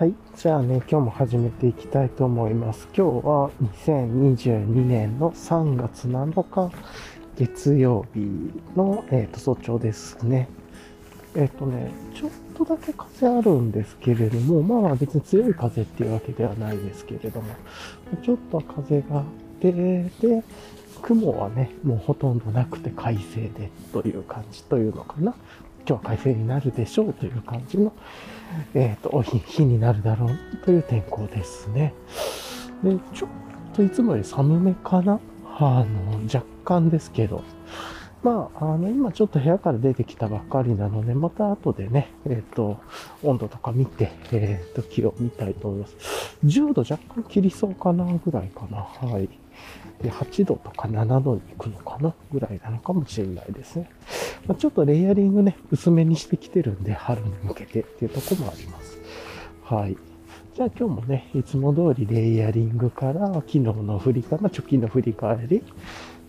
[0.00, 0.14] はい。
[0.34, 2.88] じゃあね、今日も始めていきたいと思います。
[2.96, 3.50] 今日は
[3.84, 6.74] 2022年の3月7日
[7.36, 8.20] 月曜日
[8.74, 10.48] の、えー、と早朝ですね。
[11.34, 17.48] えっ、とね、ちょっとだけ風あるんですけれども、まあまあ別に強い風っていうわけではないですけれども、
[18.22, 19.24] ちょっと風があっ
[19.60, 20.42] て、で、
[21.02, 25.34] 雲はね、もうほとんどなくて快晴でという感じというのかな。
[25.86, 27.92] 今日は快晴になるでしょうという感じの、
[28.74, 31.94] えっ、と、日になるだろうという天候ですね。
[32.82, 33.30] で、ちょっ
[33.74, 35.20] といつもより寒めかな？
[35.44, 37.42] あの、若干ですけど。
[38.22, 42.78] まあ、あの、今ちょっと部屋から出てきたばっかりなので、また後でね、えっ、と、
[43.22, 45.96] 温度とか見て、えっ、と、気を見たいと思います。
[46.44, 48.78] 10度若干切りそうかなぐらいかな。
[49.08, 49.28] はい。
[50.02, 53.90] で、8度とか7度に行くのかなぐらいなのかもしれないですね。
[54.46, 58.98] まあ、ちょっとレイヤリングね、薄めにしてきてるんで、春に向けてっていうとこもあります。
[59.62, 59.96] はい。
[60.54, 65.62] じゃあ今日もね、いつも通りレイヤリングから、昨日の振りか、まあ、直近の振り返り、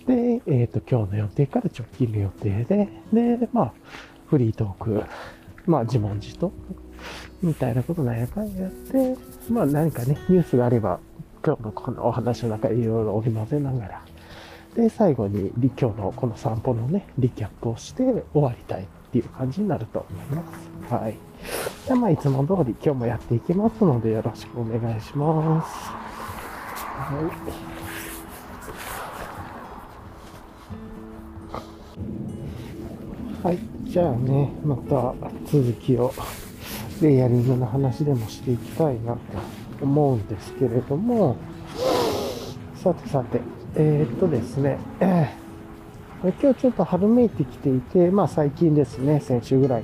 [0.06, 3.74] で、えっ、と、今日の予定から直近の予定で、で、まあ、
[4.28, 5.04] フリートーク、
[5.66, 6.52] まあ、自問自答、
[7.42, 9.16] みたいなことなんやかんやって、
[9.50, 11.00] まあ、何かね、ニュースがあれば、
[11.44, 14.02] 今日のこのお話の中でいろいろ織り交ぜながら、
[14.76, 20.44] で、最後に、今日のこの散歩のね、リキャップをして終わりたいっていう感じになると思いま
[20.90, 20.94] す。
[20.94, 21.18] はい。
[21.86, 25.90] じゃあ、まあ、いつも通り今日もやっていきますので、よろしくお願いします。
[26.98, 27.22] は
[33.44, 33.46] い。
[33.46, 33.60] はい。
[33.84, 35.14] じゃあね、また
[35.46, 36.14] 続きを、
[37.02, 39.20] レイヤリングの話でもしていきたいなと
[39.82, 41.38] 思うんですけれども、
[42.76, 43.42] さてさて、
[43.76, 45.42] えー、っとですね、えー
[46.24, 49.84] 今日ちょっと春めいてきていて、まあ最近ですね、先週ぐらい。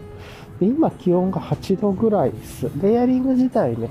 [0.59, 2.69] で今気温が8度ぐらいです。
[2.79, 3.89] レイヤリング自体ね、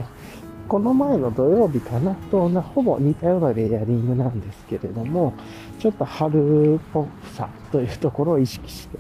[0.69, 5.35] この前の土曜日かなとな、ほぼ似たようなレイヤリングなんですけれども、
[5.81, 8.99] ちょっと春っぽさというところを意識して、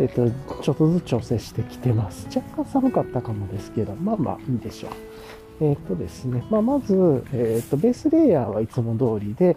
[0.00, 0.28] えっ、と、
[0.60, 2.26] ちょっとずつ調整してきてます。
[2.34, 4.90] 若干寒かったかもですけど、まあまあいいでしょう。
[5.60, 9.56] えっ、とですね、まあまず、えっ、と、ベースレイヤーはいつも通りで、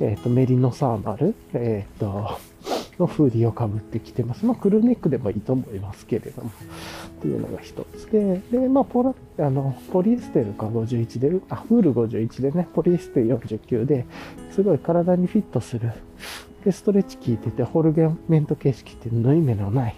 [0.00, 2.38] えっ、と、メリノサーマル、えっ、と、
[2.98, 4.44] のフーディをかぶってきてます。
[4.46, 6.52] まあ、クルーネックでもいいと思いますけれども、っ
[7.20, 14.06] ていうのが一つで、で、まあ、ポラ、あの、ポリエステルか51で、あ、ウール51でね、ポリエステル49で、
[14.50, 15.92] すごい体にフィットする。
[16.64, 19.96] で、ストレッチ効いてて、ホルゲメント形式って縫い目のない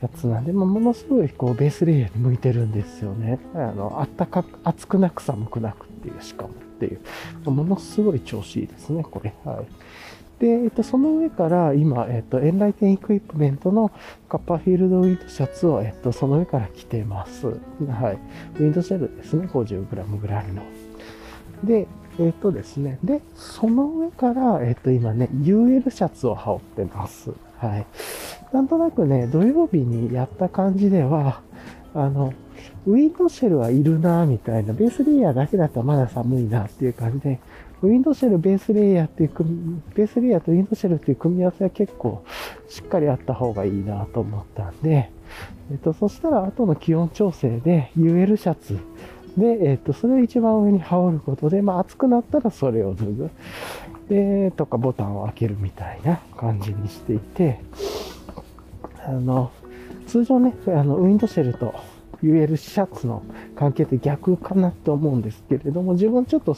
[0.00, 3.38] やつなんで、まあ、ものすごい、こう、ベースレイヤーに向いてるんですよね。
[3.54, 9.34] あの、あったかく、熱くなく寒くなくっていう、しかもっていう、ものすごい調子いいですね、これ。
[9.44, 9.66] はい。
[10.38, 13.90] で、えっと、その上から今、えっと、エンライテンエクイプメントの
[14.28, 17.46] カッパーフィールドウィンドシャツを、えっと、その上から着てます。
[17.46, 17.56] はい。
[17.56, 20.62] ウィンドシェルですね、50g ぐらいの。
[21.64, 21.86] で、
[22.18, 22.98] えっとですね。
[23.02, 27.30] で、その上から、えっと、今ね、UL シャツを羽織ってます。
[27.58, 27.86] はい。
[28.52, 31.40] なんとなくね、土曜日にやった感じでは、
[31.94, 32.32] あの、
[32.86, 37.40] ウィンドシェルはいるなみたいな、ベースレイヤーだけだとまだ寒いなっていう感じで、
[37.82, 42.24] ウィンドシェル、ベースレイヤーっていう組、ベースレイヤーとウィンドシェルっていう組み合わせは結構
[42.68, 45.10] しっかりあった方がいいなと思ったんで、
[45.70, 48.78] えっと、そしたら後の気温調整で UL シャツ
[49.36, 53.30] で、えっと、それを一番上に羽織ることで、まあ暑くなったらそれを脱ぐ。
[54.08, 57.60] で、とかボタンを開けるみたいな感じにしていて、
[59.06, 59.50] あの、
[60.06, 61.74] 通常ね、あの、ウィンドシェルと
[62.22, 63.22] UL シャツの
[63.54, 66.56] 関係って逆かなと思うんですけれども、自分ちょっと、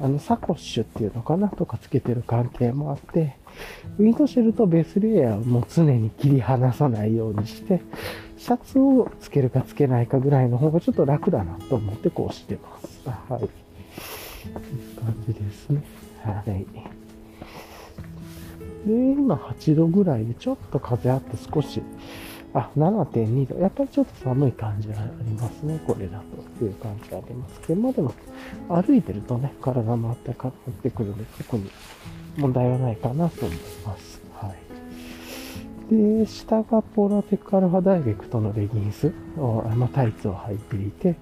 [0.00, 3.36] あの、サコッシュっていうのかなとかつけてる関係もあって、
[3.98, 7.80] ウィンドシェルとベースレイヤーをもう常に切り離さないようにして、
[8.36, 13.08] シャツをつけるかつけないかぐらいの方がちょっと楽だなと思ってこうしてます。
[13.08, 13.42] はい。
[13.42, 13.48] いい
[14.96, 15.82] 感じですね。
[16.22, 16.95] はい。
[18.86, 21.82] で、今8度ぐらいでちょっと風あって少し
[22.58, 23.58] あ、7.2度。
[23.60, 25.78] やっぱりちょっと寒い感じがありますね。
[25.86, 26.22] これだ
[26.58, 28.14] という感じがありますけど、まあでも、
[28.68, 31.70] 歩いてるとね、体もあったかくなってくるので、特に
[32.38, 34.22] 問題はないかなと思います。
[34.32, 34.54] は
[35.90, 35.94] い。
[35.94, 41.16] で、下がポーラテックアルファダイレクトのレギンスを、あタイツを履いていて、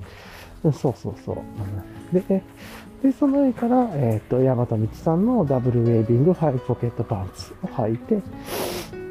[0.62, 1.36] そうそうそう。
[2.14, 2.42] で、
[3.04, 8.14] で、その上から、えっ、と、ヤマトミチさんのダブルウェービングファイブポケットパンツを履いて、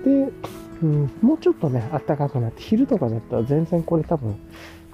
[0.03, 0.31] で、
[0.81, 4.35] うん、もうちょっとね、暖かくなって、昼とかだったら全然これ多分、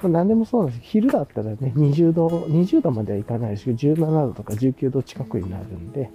[0.04, 6.12] 何でもそうなんですけど、昼だったらね、20度、20度まではいかないですけど、17度とか19度近くになるんで、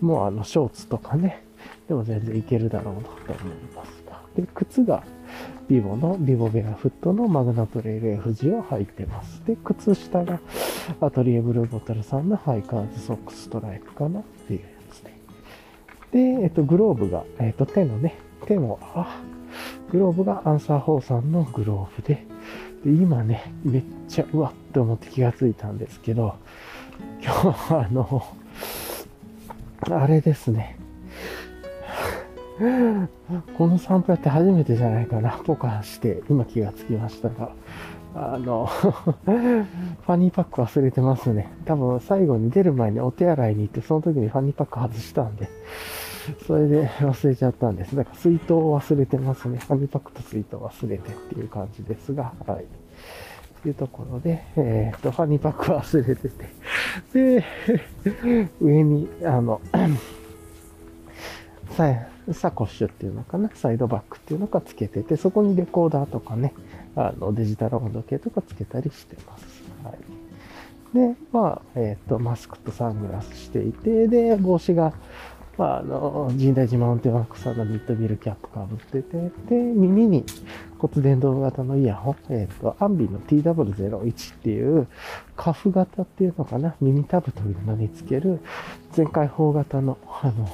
[0.00, 1.42] もうあの、ショーツとかね、
[1.88, 3.98] でも全然いけるだろうなと思います。
[4.36, 5.02] で、靴が、
[5.68, 9.44] Vivo の Vivobarefoot の Magna Trail FG を履いてます。
[9.44, 10.40] で、靴下が
[11.00, 15.12] Atelier BlueBottle さんのハイカーズソックストライプかなっていうやつで。
[16.12, 18.16] で、えっと、グローブが、えっと、手のね、
[18.46, 19.20] 手も、あ、
[19.92, 22.26] グローブが Answer4 さんのグローブで、
[22.84, 26.36] で、今ね、めっちゃ、うわって思って気がついたんですけど、
[27.22, 28.24] 今日はあの、
[29.90, 30.78] あれですね。
[33.56, 37.52] この散歩やって初めてじゃないかな、ポカして、今気がつきましたが、
[38.14, 41.52] あの、 ファニーパック忘れてますね。
[41.64, 45.48] 多分最後に出る前にお手洗いに行って、その時にファニーパック外したんで、
[46.46, 47.94] それで忘れちゃったんです。
[47.94, 49.58] だから水筒を忘れてますね。
[49.58, 52.64] ファニーパックと水筒忘れてっていう感じですが、はい。
[53.62, 56.48] というところで、えっ、と、ファニーパック忘れてて、
[57.12, 57.44] で、
[58.60, 59.60] 上に、あの、
[61.76, 61.90] さ
[62.32, 66.52] サコッシュっていうのかな、サイドバックっていうのがつけてて、そこにレコーダーとかね、
[66.96, 69.44] あの、デジタル温度計とかつけたりしてます。
[69.84, 69.98] はい。
[70.94, 74.92] で、まあ、えっ、ー、と、マスクとサングラスしていて、で、帽子が、
[75.58, 80.24] まあ、あの、神代寺マウンテンワークさんのミッドビルキャップかぶってて、で、耳に
[80.78, 84.86] 骨伝導型のイヤホン、えっ、ー、と、アンビの TW01 っていう、
[85.36, 88.40] カフ型っていうのかな、耳タブというのにつける、
[88.92, 90.48] 全開放型の、あの、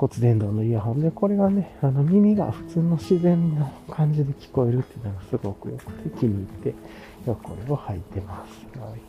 [0.00, 6.74] 骨伝導のイヤホンで、これがね、あの耳が普通の自然な感じで聞こえるっていうのがすごく良くて気に入って、
[7.28, 8.80] よくこれを履いてます。
[8.80, 9.00] はい。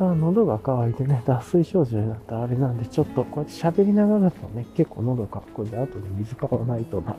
[0.00, 7.18] あ喉が渇いてね、脱水症状になったらあれなんで、ちょっとこうやって喋りながらだとね、結構喉かっこいいんで、後で水買わないとな、と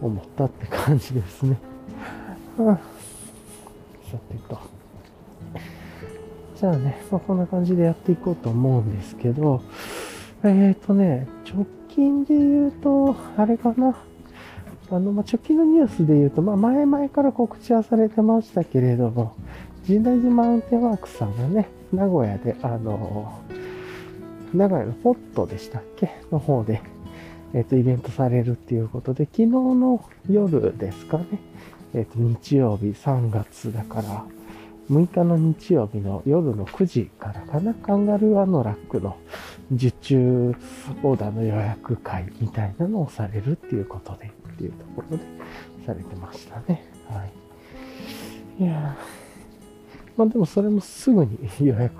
[0.00, 1.58] 思ったって感じですね。
[2.56, 2.76] はあ、
[4.10, 4.58] さてと。
[6.56, 9.60] じゃあね、まあ、こんな感じでやっていこうと思うんですけど、
[10.44, 13.96] えっ、ー、とね、直近で言うと、あれかな。
[14.90, 19.36] あの、ま、直近のニュースで言うと、まあ、前々から告知はされてましたけれども、
[19.86, 23.40] 神代寺マウンテンワークさんがね、名古屋で、あの、
[24.54, 26.10] 名古屋のポットでしたっけ？
[26.30, 26.82] の方で、
[27.54, 31.24] えっ、と、イベントされるっていうことで、昨日の夜ですかね、
[31.94, 34.24] えっ、と、日曜日3月だから、
[34.90, 39.16] 6日の日曜日の夜の9時からかな、カンガルーアノラックの
[39.72, 40.54] 受注
[41.02, 45.24] オーダーの予約会みたいなのをされるっていうことで、っていうところで
[45.86, 46.84] されてましたね。
[47.08, 48.64] はい。
[48.64, 48.96] いや
[50.16, 51.90] まあでもそれもすぐに予約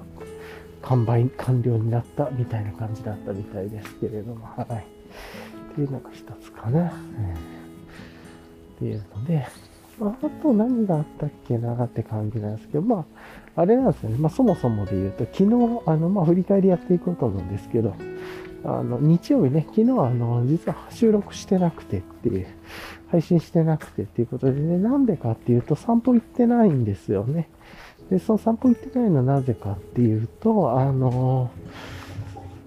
[0.82, 4.86] 完売完了になったみたいな感じだったみたいですけれども、はい。
[5.72, 6.80] っていうのが一つかな。
[6.80, 6.90] うん、っ
[8.78, 9.46] ていうので、
[9.98, 13.04] まあ、あと何があったっけなって感じなんですけど、まあ、
[13.54, 14.16] あれなんですよね。
[14.18, 17.94] まあ、そもそもで言うと、昨日、あの、まあ、振り返りやっていこうと思うんですけど、
[18.64, 22.46] あの、日曜日ね、昨日あの、実は収録してなくてっていう、
[23.12, 27.50] 配信してなくてっていうことでね、なんでかっていうと散歩行ってないんですよね。
[28.08, 31.50] で、その散歩行ってないのはなぜかっていうと、あの、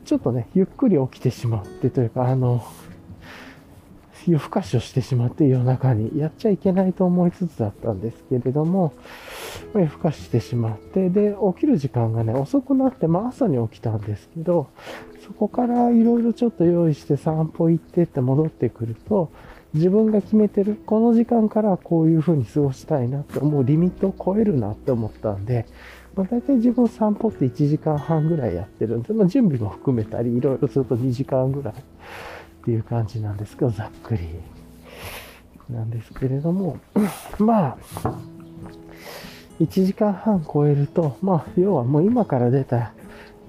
[0.06, 2.64] ちょっとね、ゆっくり起きてしまってというか、あの、
[4.32, 8.94] 夜更かしをしてしまって夜中にやっちゃいけないと思いつつだったんですけれども、
[9.74, 14.68] 夜更かししてしまって、で、起きる時間がね、遅くなって、まあ朝に起きたんですけど、
[15.26, 19.32] そこからいろいろちょっと用意して散歩行ってって戻ってくると、
[19.74, 25.66] 自分が決めてる、この時間からこういう風に過ごしたいなって思うリミットを超えるなって思ったんで、
[26.16, 31.74] まあ、大体自分散歩って1時間半ぐらいやってるんで、まあ、準備も含めたり、いろいろすると2時間ぐらい
[32.66, 34.22] っていう感じなんですけど、ざっくり。
[35.70, 36.78] なんですけれども、
[37.38, 37.78] まあ、
[39.60, 42.94] 1時間半超えると、まあ、要はもう今から出た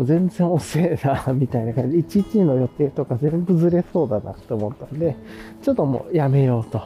[0.01, 5.17] 全然遅えな、みたいな感じで、1日の予定とか全部ずれそうだなって思ったんで、
[5.63, 6.83] ちょっともうやめようと。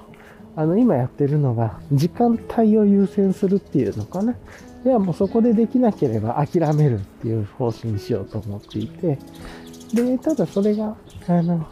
[0.55, 4.37] あの、今やってるのが、時間帯を優先するっていうのかな。
[4.85, 9.19] いや、もうそこでできなければ諦めるっていう方針にしようと思っていて、
[9.93, 10.97] で、ただそれが、
[11.29, 11.67] あの、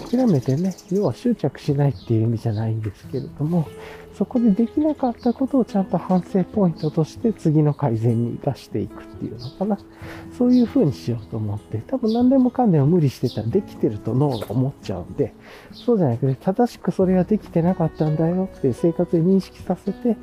[0.00, 3.66] 諦めてね、要は執着しないっていう意味じゃないんですけれども、
[4.16, 9.78] そこでできなかったことをちゃんと反省ポイントとして次の改善に活かしていくっていうのかな。
[10.38, 15.34] そういう風にしようと思って、多分何でもかんでも無理してたらできてると脳が思っちゃうんで、
[15.72, 20.16] そうじゃなくて正しくそれができてなかったんだよって生活で認識させて、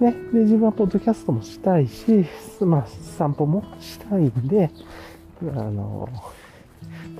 [0.00, 2.24] ね、で、自分はポッドキャストもしたいし、
[2.60, 4.70] まあ、散歩もしたいんで、
[5.42, 6.08] あの、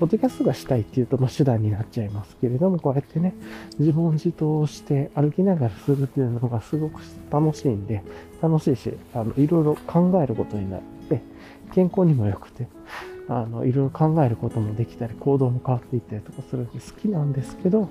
[0.01, 3.35] ポッドキャストがしたいっていうと、まあ、手段になっちゃいますけれども、こうやってね、
[3.77, 8.01] 自問自答して歩きながらするっていうのがすごく楽しいんで、
[8.41, 11.21] 楽しいし、あの、いろいろ考えることになって、
[11.75, 12.67] 健康にも良くて、
[13.27, 17.87] あの、いろいろ考えることもできたり、行動も変わっていったりとかするんで好きなんですけど、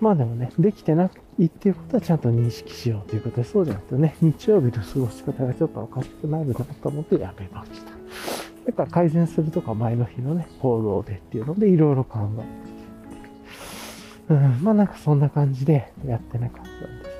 [0.00, 8.39] まあでもね、できてないっていうことはちゃんと認識しようということで、そうじゃなくてね、日曜日の過ごし方がちょっとおかしくなるなと思ってやめました。
[8.70, 12.70] だから改善するとか前の日のね、行動でっていうのでいろいろ考えて
[14.30, 17.10] うん、まあなんかそんな感じでやってなかったんですね。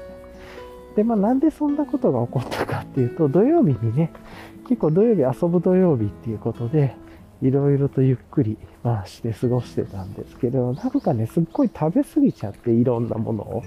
[0.97, 4.13] で、まあなんでそんなことが起こったかっていうと、土曜日にね、
[4.69, 6.95] 結構土曜日遊ぶ土曜日っていうことで、
[7.43, 13.63] いろいろとゆっくり、まあして過ごしてたんですけど、なんかね、すっごい食べ過ぎちゃって、いろんなものを。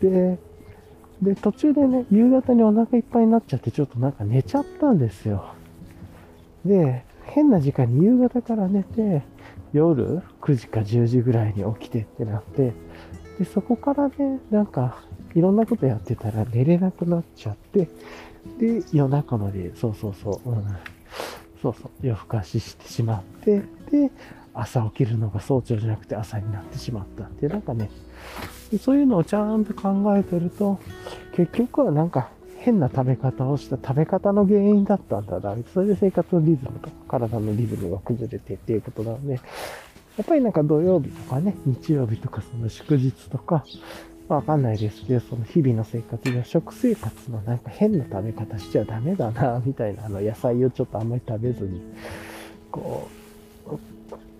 [0.00, 0.38] で、
[1.22, 5.57] で、途中でね、夕方にお腹いっぱいになっちゃって、ちょっとなんか寝ちゃったんですよ。
[6.64, 9.22] で、変な時間に夕方から寝て、
[9.72, 12.72] 夜9時か10時ぐらいに起きてってなって、
[13.38, 15.02] で、そこからね、なんか、
[15.34, 17.88] いろんなことやってたら寝れなくなっちゃって、
[18.58, 20.64] で、夜中まで、そうそうそう、うん、
[21.62, 24.10] そうそう、夜更かししてしまって、で、
[24.54, 27.90] 朝起きるのが早朝じゃなくて朝になってしまったっていう、なんかね、
[28.80, 30.78] そういうのをちゃんと考えてると、
[31.36, 32.30] 結局はなんか
[32.68, 35.56] 変な食べ方をした食べ方の原因だったんだな。
[35.72, 39.40] それで生活のリズムとか体のリズムが崩れてっていうことなので、や
[40.22, 43.64] っぱりなんか土曜日とかね、日曜日とかその祝日とか、
[44.28, 51.80] わかんないですけど、その日々の生活で食生活のなんか変な食べ方しちゃダメだな、みたいな、あの野菜をちょっとあんまり食べずに、
[52.70, 53.08] こ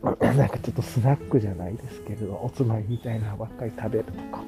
[0.03, 4.43] う、なんかちょっとスナックじゃないですけれど、おつまみみたいなのばっかり食べるとか、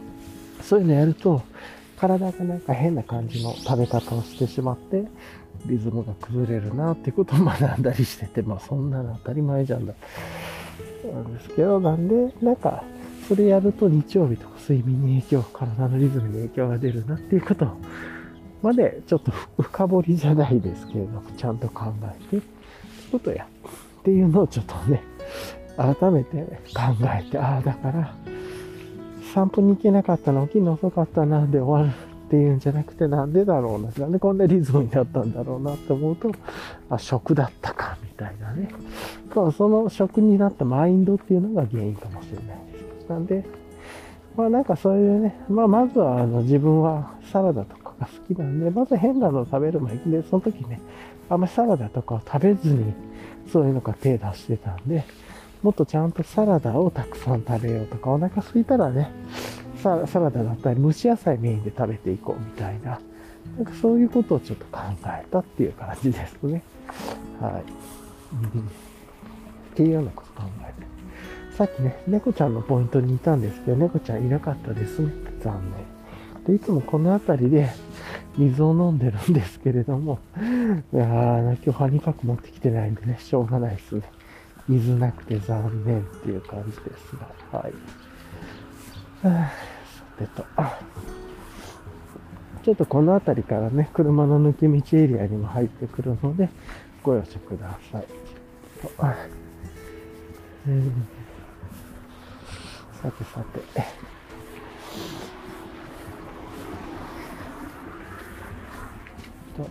[0.60, 1.40] そういうのやると、
[2.00, 5.04] 体がなんか変な感じの食べ方をしてしまって、
[5.66, 9.92] リズムが崩れるなっていうことを学んだりしてて、まあそんなの当たり前じゃんだ。
[11.12, 12.82] なんですけど、なんで、なんか、
[13.28, 17.68] それやると日曜日とか睡眠に影響、体のリズムに影響が出るなっていうこと
[18.62, 19.30] まで、ちょっと
[19.60, 22.46] 深掘りじゃないですけれども、ちゃんと考えて、って
[23.12, 23.46] ことや、
[24.00, 25.02] っていうのをちょっとね、
[25.76, 26.38] 改めて
[26.74, 28.14] 考えて、ああ、だから、
[29.34, 31.94] 散歩に行けなかったの、起きるの遅かったな、で終わる
[32.26, 36.30] っていうんじゃなくて、なんでだろうな、なんでこんなリズムになったんだろうなって思うと、
[36.88, 38.68] あ、食だったか、みたいなね。
[39.32, 43.08] その食になったマインドっていうのが原因かもしれないです。
[43.08, 43.44] なんで、
[44.36, 50.80] まあなんかそういうね、まあまずはあの自分はサラダとかが好きなんで、まず変なのを食べる前に、で、その時ね、
[51.28, 52.92] あんまりサラダとかを食べずに、
[53.52, 55.04] そういうのが手出してたんで、
[55.62, 59.10] もっとちゃんとサラダをたくさん食べようとか、お腹空いたらね、
[59.76, 63.00] ササラダだったり蒸し野菜メインで食べていこうみたいな、
[63.56, 66.62] なんかそういうことをちょっと考えたっていう感じですね。
[67.40, 67.62] はい。
[67.62, 67.64] っ
[69.74, 70.86] ていうようなこと考えて。
[71.56, 75.12] さっきね、猫ちゃんのポイントにいたんですけど、猫ちゃんいなかったですね。
[75.42, 75.60] 残
[76.42, 76.44] 念。
[76.46, 77.68] で、いつもこの辺りで
[78.38, 80.20] 水を飲んでるんですけれども、
[80.92, 84.02] いやー、今日ハニーパック持ってきてないんでね、しょうがないですね。
[84.70, 87.72] 水なくて残念っていう感じですが、はい。
[89.20, 89.50] さ
[90.16, 90.44] てと、
[92.62, 96.48] ちょっとこの辺りからね、車の抜け道エリアにも入ってくるので、
[97.02, 98.04] ご容赦ください。
[100.68, 100.92] えー、
[103.02, 103.60] さてさて。
[109.56, 109.68] と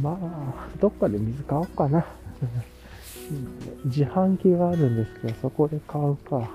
[0.00, 2.04] まあ、どっかで水買おうかな。
[3.84, 6.50] 自販機があるんですけど、そこで買うか。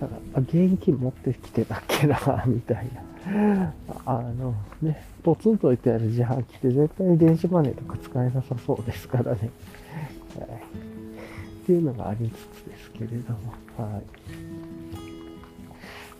[0.00, 3.72] ただ、現金持ってきてたっけな、みたいな。
[4.04, 9.50] あのね、ポツンと置いてある自販機って絶対に電子マネーとか使えなさそうですからね。
[10.38, 10.48] はい、
[11.62, 14.02] っていうのがありつつですけれども、はい。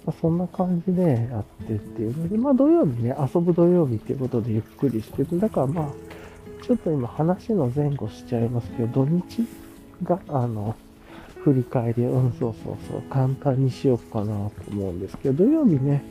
[0.07, 5.40] まあ、そんな感じでやってっていうので、まあ土曜日ね、遊ぶ土曜日っていうことでゆっくりしてる。
[5.40, 6.13] だからまあ、
[6.66, 9.47] ちょっと今話の前後しちゃいますけど、土日
[10.02, 10.75] が、あの、
[11.42, 16.02] 振り返り、うん、そうそうそう、簡単にしようかなと思うんですけど、土曜日ね、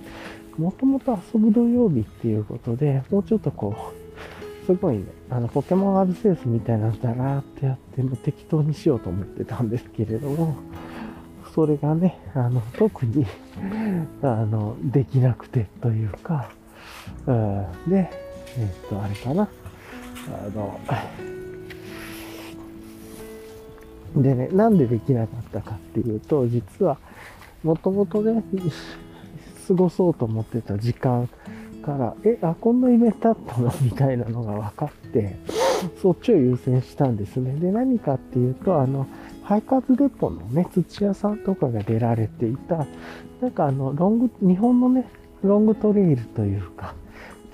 [0.58, 3.76] もともと遊ぶ土曜日っていうことで、もうちょっとこ
[4.62, 10.56] う、すごいね、あの、ポケモンアルセウスみたいなのだらーってやって、も適当にしようと思ってたんですけれども、
[11.56, 13.26] それがね、あの、特に、
[14.22, 16.52] あの、できなくてというか、
[17.26, 18.12] うん、で、
[18.56, 19.50] えっと、あれかな。
[20.30, 20.80] あの、
[24.16, 26.98] でね、なんでできなかったかっていうと、実は、
[27.64, 28.44] もともとね、
[29.68, 31.28] 過ごそうと思ってた時間
[31.84, 33.74] から、え、あ、こんなイベントあったの？
[33.82, 35.36] みたいなのが分かって、
[36.02, 37.56] そっちを優先したんですね。
[37.56, 39.08] で、何かっていうと、あの、
[39.44, 42.86] ハイカーズデポのね、土屋さんとかが出られていた、
[43.42, 45.08] なんかあの、ロング、日本のね、
[45.44, 46.96] ロングトレイルというか、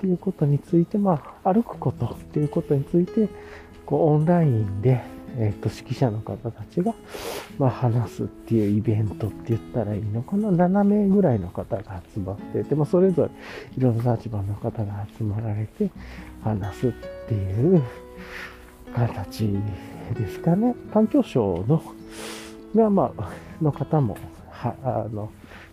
[0.00, 3.28] っていうことについて、まあ、歩くことっていうことについて、
[3.84, 5.02] こう、オンラインで、
[5.36, 6.94] えっ、と、指揮者の方たちが、
[7.58, 10.48] まあ、話すっていうイベントって言ったらいいのかな。
[10.48, 13.30] 7名ぐらいの方が集まってて、まあ、それぞれ
[13.76, 15.90] いろんな立場の方が集まられて
[16.42, 16.92] 話すっ
[17.28, 17.82] ていう
[18.94, 19.52] 形
[20.14, 20.74] ですかね。
[20.94, 21.82] 環境省の、
[22.74, 23.30] が、まあ、
[23.60, 24.16] の方も、
[24.50, 25.30] は、あの、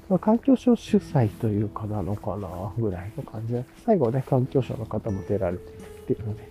[0.10, 2.48] まあ、環境省主催というかなのかな、
[2.78, 6.50] ぐらいの感じで、最後ね、環境省の方も出られててっていうので、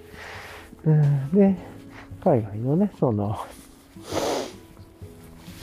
[0.85, 1.31] うん。
[1.31, 1.57] で、
[2.23, 3.39] 海外のね、その、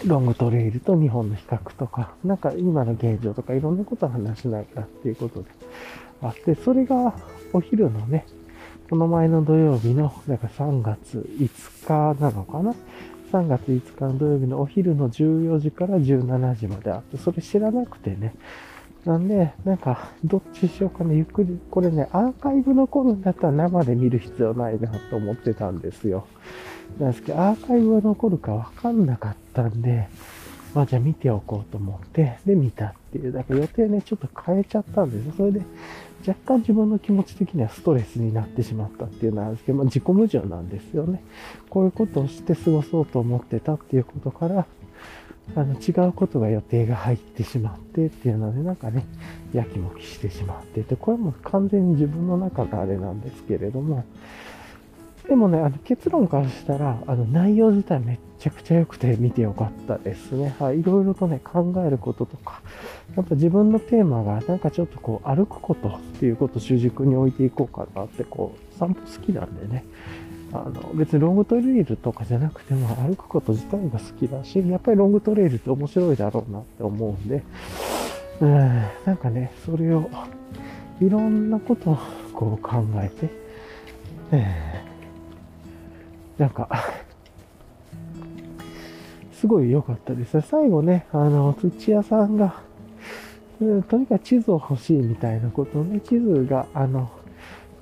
[0.05, 5.50] ロングトレイルと日本の比較とか、なんか今の現状とかいろんなことを話しながらっていうことで
[6.21, 7.13] あって、それが
[7.53, 8.25] お昼のね、
[8.89, 12.75] この前の土曜日の、だか3月5日なのかな
[13.33, 18.33] ?3 月5日の土曜日のお昼の14時から17時まであって、それ知らなくてね。
[19.05, 21.13] なんで、なんか、どっちしようかな。
[21.13, 26.25] ゆっくり、これね、アーカイブ残るんだったら生で見る必要ないなと思ってたんですよ。
[26.99, 30.07] なんですけど、アーカイブが残るかわかんなかったんで、
[30.73, 33.31] まあじゃあ見ておこうと思って、で見たっていう。
[33.31, 35.33] だから予定ね、ちょっと変えちゃったんですよ。
[35.35, 35.61] それで、
[36.25, 41.24] 若干自分の気持ち的にはストレスになってしまったっていうのはあるんですけど、まあ、自己矛盾なんですよね。
[41.70, 44.65] こういうことをして過ごそうと思ってたっていうことから、
[45.56, 49.06] あの違うことが予定が入ってしまってっていうので、なんかね、
[49.53, 54.06] やきもきしてしまってて、これも完全に自分の中のあれなんですけれども、
[55.27, 60.56] でもね、あの結論からしたら、あの内容自体めっちゃくちゃ良くて見てよかったですね。
[60.60, 60.82] はい。
[60.82, 62.62] いろいろとね、考えることとか、
[63.15, 69.86] やっぱ自分のテーマがなんかちょっとこう歩くことっていうことを主軸に置いていこうかなってこう散歩好きなんでね。
[70.56, 77.44] あの別にロングトレイルとかじゃなくても歩くこと自体が好きだし、やっぱりロングトレイルって面白いだろうなって思うんで、
[78.39, 78.50] うん、
[79.06, 80.12] なんかね、それを
[81.01, 81.98] いろんなことを
[82.34, 83.30] こう考えて、
[84.32, 84.82] えー、
[86.37, 86.69] なんか、
[89.33, 90.39] すごい良かったです。
[90.41, 92.61] 最後ね、あの、土屋さんが、
[93.89, 97.09] とにかく地図を欲しいみたいなことね、地図が、あの、も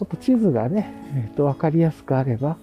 [0.05, 2.57] っと地図がね、えっ、と、わかりやすくあれば、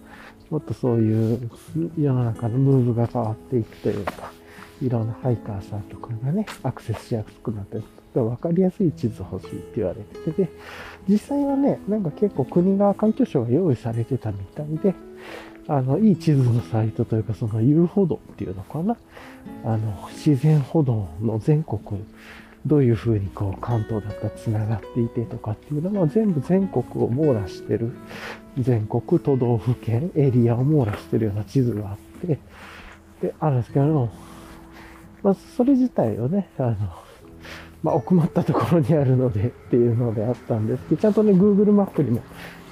[0.50, 1.50] もっとそういう
[1.96, 4.32] 世の中のムーブが変わっていくというか、
[4.82, 7.78] いろんなハイカーさんとかがね、アクセスしやすくなって、
[8.18, 10.48] わかりやすい地図欲しいって言われてて、
[11.08, 14.94] 実際はね、なんか結構国が環境省が用意されてたみたいで、
[15.68, 18.96] あの、いい地図のサイトというか、その遊歩道っていうのかな？
[19.64, 21.80] あの、自然歩道の全国
[22.66, 27.92] どういうふうにこう関東だったら繋がっていてとかっていうのは全部全国を網羅してる、
[28.58, 32.38] 全国都道府県エリアを網羅してるような地図があって、
[33.20, 34.10] で、あるんですけど、
[35.22, 36.76] まあ、それ自体をね、あの、
[37.82, 42.22] まあ、奥まったところにあるのでっていうのであったんですけど、ちゃんとね、Google マップにも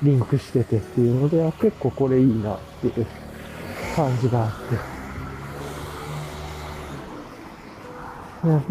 [0.02, 3.06] リンクしててっていうので、結構これいいなっていう
[3.94, 4.56] 感じがあって、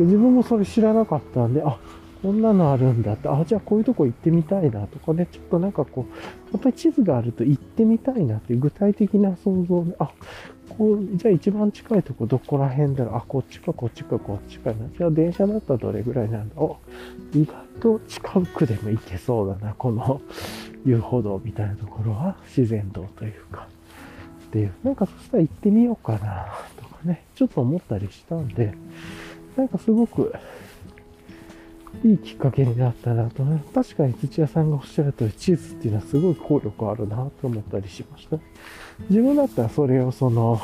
[0.03, 1.77] 自分もそれ知らなかったんで、あ、
[2.25, 10.09] こんなのあるんだって、あ、じゃあこういうとこ行ってみたいなとかね、ちょっとなんかこう、やっぱり地図があると行ってみたいなっていう具体的な想像で、あ、
[10.75, 14.87] こう、じゃあ一番近いとこどこら辺だろう、あ、こっちかこっちかこっちかな。
[14.97, 16.77] じゃあ電車だったらどれぐらいなんだお、
[17.35, 20.19] 意外と近くでも行けそうだな、この
[20.83, 22.37] 遊歩道みたいなところは。
[22.47, 23.67] 自然道というか。
[24.47, 24.73] っていう。
[24.83, 28.73] なんかそしたら行ってみようかな、とかね、ちょっと思ったりしたんで、
[29.55, 30.33] なんかすごく
[32.03, 33.63] いいきっかけになったなとね。
[33.73, 38.37] 確かに土屋さんがおっしゃる通り、地図っていうのはすごい効力あるなと思ったりしました。
[39.09, 40.59] 自分だったらそれをその、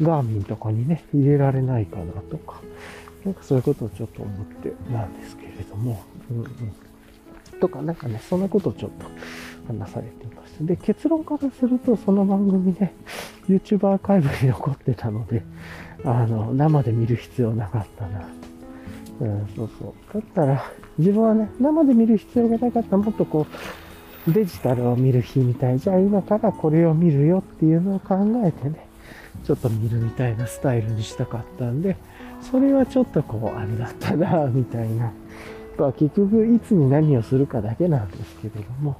[0.00, 2.60] ガーミンとかにね、入れられないかなとか、
[3.24, 6.48] なんかそういうことをちょっと思ってなんですけれども、うんうん。
[7.60, 9.06] とか、なんかね、そんなことをちょっと
[9.68, 10.64] 話されてました。
[10.64, 12.94] で、結論からすると、その番組ね、
[13.48, 15.42] YouTube アーカイブに残ってたので、
[16.04, 18.28] あの、生で見る必要なかったな。
[19.20, 20.14] うん、そうそう。
[20.14, 20.64] だったら、
[20.98, 23.46] 自分はね、生で見る必要がなかったら、もっとこ
[24.26, 25.78] う、デジタルを見る日みたい。
[25.78, 28.86] じゃあ今からこれを見るよっていうのを考えてね、
[29.44, 31.96] ちょっと見るみたいなスタイルにしたかったんで、
[32.40, 35.12] それはちょっとこう、あれだったな、みたいな。
[35.76, 38.96] まあ結局、いつに何をするかだけなんですけれども、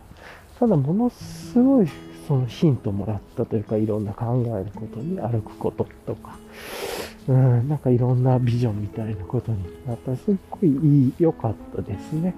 [0.58, 1.88] ただものすごい
[2.26, 6.36] そのヒントもらったというか、いろんな考えることに歩くこととか、
[7.28, 10.16] うん、なんかいろんなビジョンみたいなことになった。
[10.16, 10.72] すっごいい
[11.08, 12.34] い、良かったですね。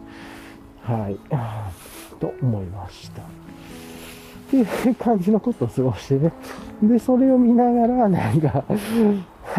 [0.83, 1.17] はい。
[2.21, 3.23] と思いました。
[3.23, 3.25] っ
[4.51, 6.33] ていう 感じのことを過ごしてね。
[6.83, 8.65] で、それを見ながら、なんか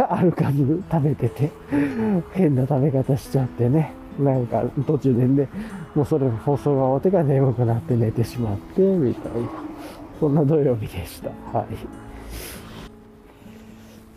[0.09, 1.51] 歩かず食べてて、
[2.33, 3.91] 変な食べ方しちゃってね。
[4.19, 5.49] なんか途中でね、
[5.93, 9.47] もうそれ放送が終わってから眠くなって寝てしまって、みたいな。
[10.19, 11.29] そんな土曜日でした。
[11.57, 12.04] はい。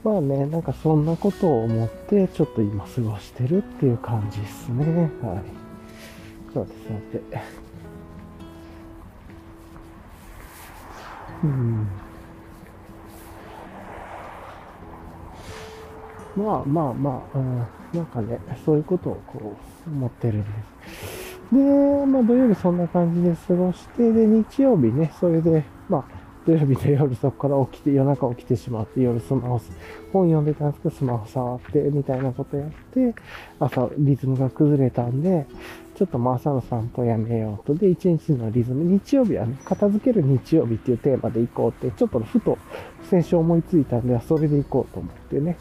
[0.05, 5.11] まあね、なんかそんなことを思って、ちょっと今過ごしてるっていう感じですね。
[5.23, 5.43] はい。
[6.55, 7.23] そうです、さて。
[11.45, 11.87] うん。
[16.37, 17.59] まあまあまあ、うん、
[17.93, 19.57] なんかね、そういうことをこ
[19.87, 20.49] う思ってるんで
[20.89, 21.39] す。
[21.53, 21.59] で、
[22.07, 26.05] まあ土曜日そんな感じで過ごして、で、日曜日ね、それで、まあ、
[26.47, 29.61] 土曜日の夜そこから起きて、夜中起きてしまって、夜スマホ、
[30.13, 33.15] 本読んでたんですけど、スマホ触って、みたいなことやって、
[33.59, 35.47] 朝リズムが崩れたんで、
[35.97, 37.75] ちょっともう朝の散歩やめようと。
[37.75, 42.57] で、一日のリズム、日曜日はね、片付ける日曜日っていうテーマで行こうって、ちょっとふと
[43.11, 45.57] 先週思いついたんで、それで行こうと思ってね。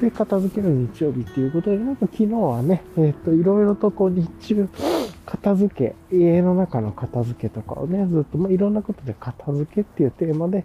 [0.00, 4.68] で、片付ける日曜日っていうことで、なんか昨日はね、えっ、と、いろいろとこう日中、
[5.30, 10.64] 片付け、家の中の片付けとかをね、ずっと、まあ、いろんなことで片付けっていうテーマで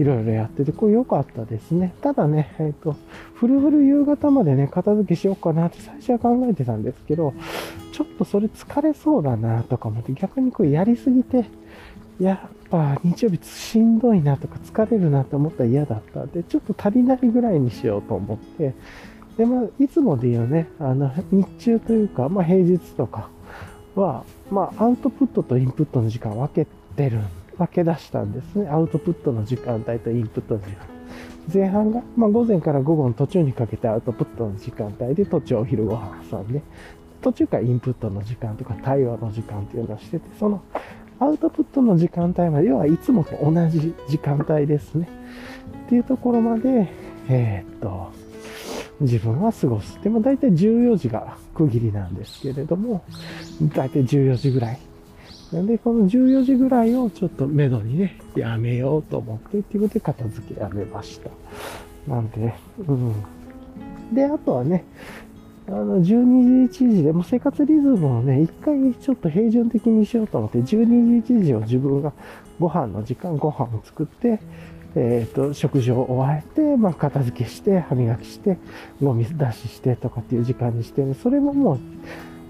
[0.00, 1.94] いろいろやってて、これ良かったですね。
[2.02, 2.96] ただね、えっ、ー、と、
[3.34, 7.34] フルフル夕方までね、片付けしようかなって最初は考えてたんですけど、
[7.92, 11.44] ちょっとそれ疲れそうだなとか思って、逆にこうやりすぎて、
[12.18, 18.74] やっぱ日曜日しんどいなとか疲れるなって思ったら嫌だったんで、ちょっと足りないぐらいにしようと思って、
[19.36, 23.30] で、まあ、いつもで言うね、あの、日中というか、まあ、平日とか、
[24.00, 27.20] は、まあ、アウトプットとインプットの時間分けてる、
[27.58, 28.68] 分け出したんですね。
[28.68, 30.86] アウトプットの時間帯とインプットの時間。
[31.52, 36.62] 前半が、まあ、午前から午後の途中にかけてアウトプットの時間帯で途中お昼ご飯挟んで、
[37.22, 40.62] 途中からインプットの時間とか対話の時間っていうのをしてて、その
[41.18, 45.08] アウトプットの時間帯まで、要はいつもと同じ時間帯ですね。
[45.86, 46.88] っていうところまで、
[47.28, 48.12] えー、っと、
[49.00, 49.98] 自分は過ごす。
[50.02, 53.02] でも大体14時が区切りなんですけれども、
[53.74, 54.78] 大体14時ぐらい。
[55.52, 61.30] なんで、この14時ぐらいをちょっと目処にね、やめようと思ってっていうことで片付けやめました。
[62.06, 62.54] なんで、
[62.86, 63.14] うん。
[64.12, 64.84] で、あとはね、
[65.66, 72.12] あの、12時、1時で、も生活リズムをね、一回ちょっと平準的にしようと思って、12時、1時を自分が
[72.58, 74.40] ご飯の時間、ご飯を作って、
[74.96, 78.58] え、ー、と、食事を終えて、まあ、片付けして、歯磨きして、
[79.00, 81.78] ゴミ出ししてとかっていう時間にして、ね、それももう、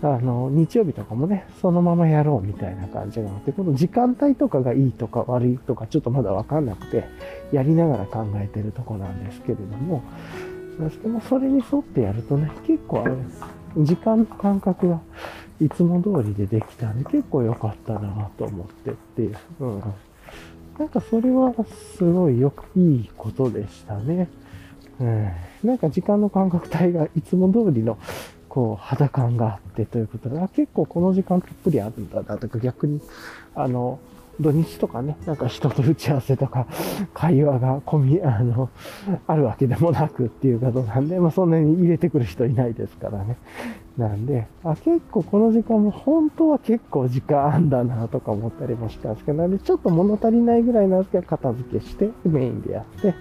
[0.03, 7.05] あの、日曜日とかもね、そのままやろうみたいな感じがあって、この時間帯とかがいいとか悪いとか、ちょっとまだわかんなくて、
[7.53, 10.03] やりながら考えてるとこなんですけれども、
[11.03, 13.15] でもそれに沿ってやるとね、結構あれ、
[13.85, 15.01] 時間の感覚が
[15.61, 19.37] いつも通りでできたんで、結構良かったなと思ってっていう。
[19.61, 19.83] うん
[20.81, 21.53] なんかそれは
[21.95, 24.29] すごいよく、いいことでしたね。
[24.99, 25.31] うん。
[25.63, 27.99] なんか時間の感覚帯がいつも通りの、
[28.49, 33.03] こう、肌感があってということで、あ、結構この時間たっぷりあるんだなとか、逆に、
[33.55, 33.99] あの、
[34.41, 36.67] 土日とかね、なんか人と打ち合わせとか、
[37.13, 38.71] 会話が込み、あの、
[39.27, 43.37] あるわけでもなくっていうことなんで、まあそんなに入れてくる人いないですからね。
[44.01, 53.15] なんで、あ、結構この時間も本当は結構時間あんだなとか思ったりもしたんですけど、なんでちょっと物足りないぐらいなんですけど、片付けしてメインでやって、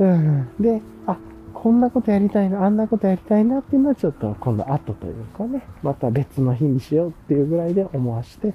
[0.00, 0.48] うん。
[0.60, 1.16] で、あ、
[1.54, 8.52] こんなことやりたいな、あんなことやりたいなっていうのはちょっと今度後というかね、また別の日にしようっていうぐらいで思わして、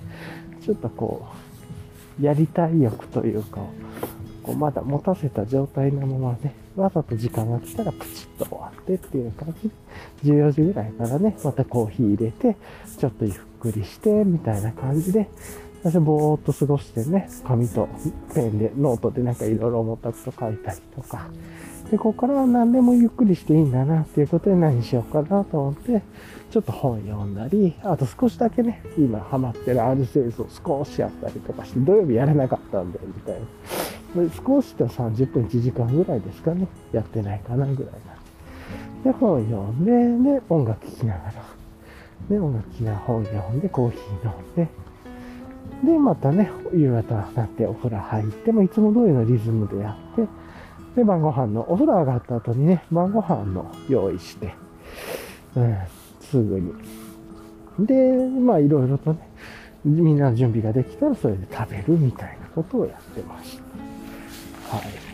[0.62, 1.26] ちょっとこ
[2.22, 3.62] う、やりたい欲というか、
[4.50, 9.70] こうまだ持たせた状態のままね、わざと時間が来たらプチッと終わってっていう感じ。
[10.28, 12.58] で、14時ぐらいからね、またコーヒー入れて、
[12.98, 15.30] ちょっとゆっくりして、みたいな感じで、
[15.84, 17.88] 私ぼーっと過ごしてね、紙と
[18.34, 21.28] ペンで、ノートでなんかいろいろ思ったこと書いたりとか、
[21.92, 26.02] で、ここからは何でもゆっくりしていいんだなっていうことで何しようかなと思って、
[26.52, 33.40] ちょっと本読んだり、あと少しだけね、今ハマってるアルセウスを少しやったりとかして、土曜日やらなかったんで、みたいな。
[34.46, 36.68] 少しと30分1時間ぐらいですかね。
[36.92, 37.90] やってないかなぐらいな
[39.04, 39.12] で。
[39.12, 41.34] で、本読んで、で、音楽聴きながら。
[42.30, 44.68] で、音楽聴きながら本読んで、コーヒー飲んで。
[45.84, 50.28] で、またね、夕方になってお風呂入って、もいつも通りのリズムでやって、
[50.96, 54.54] で、晩ご飯の、お風呂上がった後にね、晩ご飯の用意して、
[55.56, 55.78] うん、
[56.20, 56.74] すぐに。
[57.80, 59.30] で、まあいろいろとね、
[59.86, 63.58] みんな準備ができたらそれで食べるみたいなことをやってまし
[64.70, 64.76] た。
[64.76, 65.10] はい。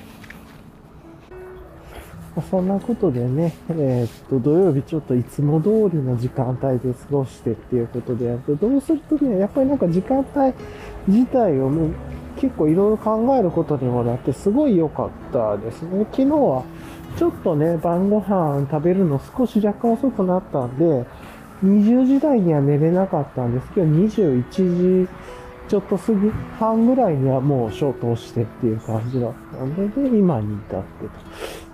[2.50, 10.54] そんなことでね、えー、っと、土曜日ちょっといつも通りの時間帯で過ごしてっていうことでやると、どうするとね、やっぱりなんか時間帯
[11.08, 11.90] 自体をもう
[12.38, 16.06] 結構いろいろ考えることにもなってすごい良かったですね。
[16.12, 16.64] 昨日は
[17.18, 21.06] ちょっとね、晩ご飯食べるの少し若干遅くなったんで、
[21.64, 25.10] 20時台には寝れなかったんですけど、21時
[25.68, 31.10] ちょっと過ぎ、半ぐらいにはもう消灯してっていう感じだったんで、で、今に至ってと。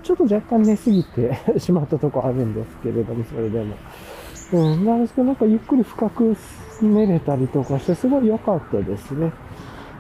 [0.04, 3.76] ちちょっと若干寝すぎて しまったとこあるんですけれども、それでも。
[4.54, 6.36] うん、なんですけど、なんかゆっくり深く
[6.82, 9.32] 寝れたりとかして、すごい良かったですね。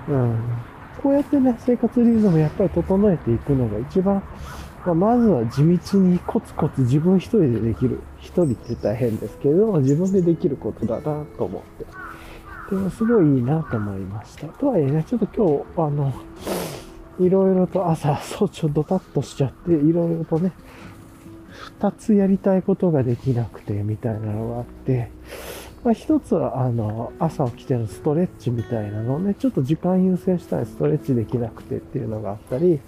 [0.07, 0.39] うん。
[1.01, 4.21] こうやってね、生活リズムやっぱり整えていくのが一番、
[4.85, 8.01] まあ、まずは地道にコツコツ自分一人でできる。
[8.19, 11.85] 一人って大変ですけれども、自分でできることだなと思って。
[12.71, 14.47] でもすごいいいなと思いました。
[14.47, 15.27] とはいえね、ちょっと
[15.75, 16.13] 今日、あの、
[17.19, 20.53] いろいろと朝、早朝ドタッとしちゃって、いろいろとね、
[21.79, 25.11] 二つやりたいことができなくて、みたいなのがあって、
[25.83, 32.79] まあ、一つは、あの、朝起きてのストレッチみたいなのをね、ちょっと時間優先したいストレッチできなくてっていうのがあったり、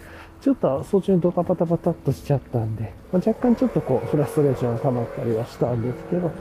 [0.42, 6.32] ちょっと早朝にドタパタパタっとしちゃったんで、まあ、若干ちょっとこう、フラストレーションが溜まったりはしたんですけど、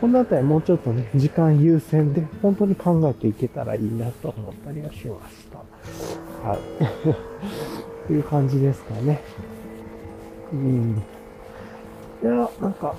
[0.00, 6.48] このあたりもうちょっとね、時間優先で、本当に考えていけたらいいなと思ったりはしました。
[6.48, 6.58] はい。
[8.06, 9.20] という感じですかね。
[10.52, 11.02] うん。
[12.22, 12.94] いや、なんか、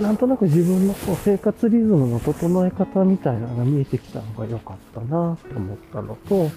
[0.00, 6.50] なんとなく自分のこう生活リズムの整え方みたいなのが見えてきたのが良かったなと思ったのと、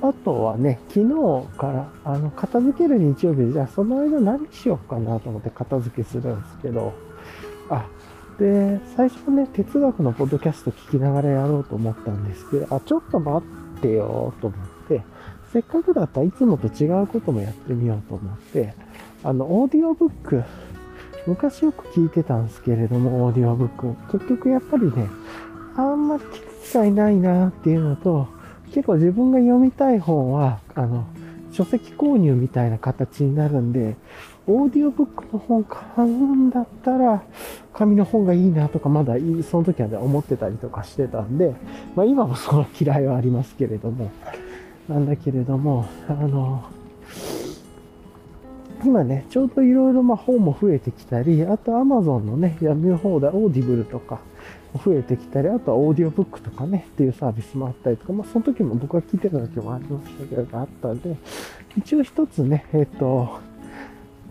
[0.00, 6.92] あとはね、昨日から、あの、片付ける日曜日、じゃあその間何しようかなと思って片付けするんですけど、
[7.68, 7.84] あ、
[8.38, 13.44] で、最初ね、哲学のポッドキャスト聞きながらやろうと思ったんですけど、あ、ちょっと待
[13.78, 15.02] ってよと思って、
[15.52, 18.74] せっかくだったらいつもと違うこともやってみようと思って、
[19.24, 20.44] あの、オーディオブック、
[21.28, 23.94] 昔よく聞いてたんですけれども、オーディオブック。
[24.10, 25.08] 結局やっぱりね、
[25.76, 28.28] あんまり聞く機会ないなっていうのと、
[28.72, 31.04] 結構自分が読みたい本は、あの、
[31.52, 33.96] 書籍購入みたいな形になるんで、
[34.46, 37.22] オーディオブックの本買うんだったら、
[37.74, 39.16] 紙の本がいいなとか、まだ
[39.50, 41.54] その時はね、思ってたりとかしてたんで、
[41.94, 44.10] まあ今もその嫌いはありますけれども、
[44.88, 46.64] なんだけれども、あの、
[48.84, 54.20] 今ね、ちょうどいろいろま本も増えてきたり、あと Amazon のね、読み放題、 Audible とか
[54.84, 61.16] 増えてきたり、あとはオーディオブックとかね、っていうサービスもあったりとか、まあその時も僕が聞いてた時もありましたけど、あったんで、
[61.76, 63.40] 一応一つね、えっ、と、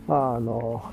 [0.08, 0.84] あの、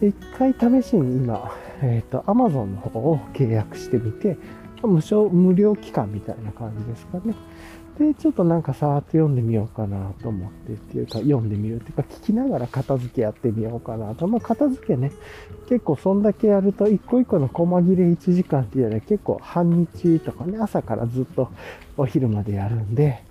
[0.00, 4.36] 一回試しに今、えっ、と、Amazon の方を契約してみて、
[4.82, 7.34] 無償、無料期間みたいな感じですかね。
[7.98, 14.26] で、ちょっとなんかさーっと読んでみようかなと思ってっていうか、読んでみるっていうか、聞きながら片付けやってみようかなと。
[14.26, 15.12] まあ、片付けね、
[15.68, 21.50] 結構そんだけやると、一個一個の細切れ1時間っていうのは結構半日とかね、朝からずっと
[21.96, 23.22] お昼までやるんで、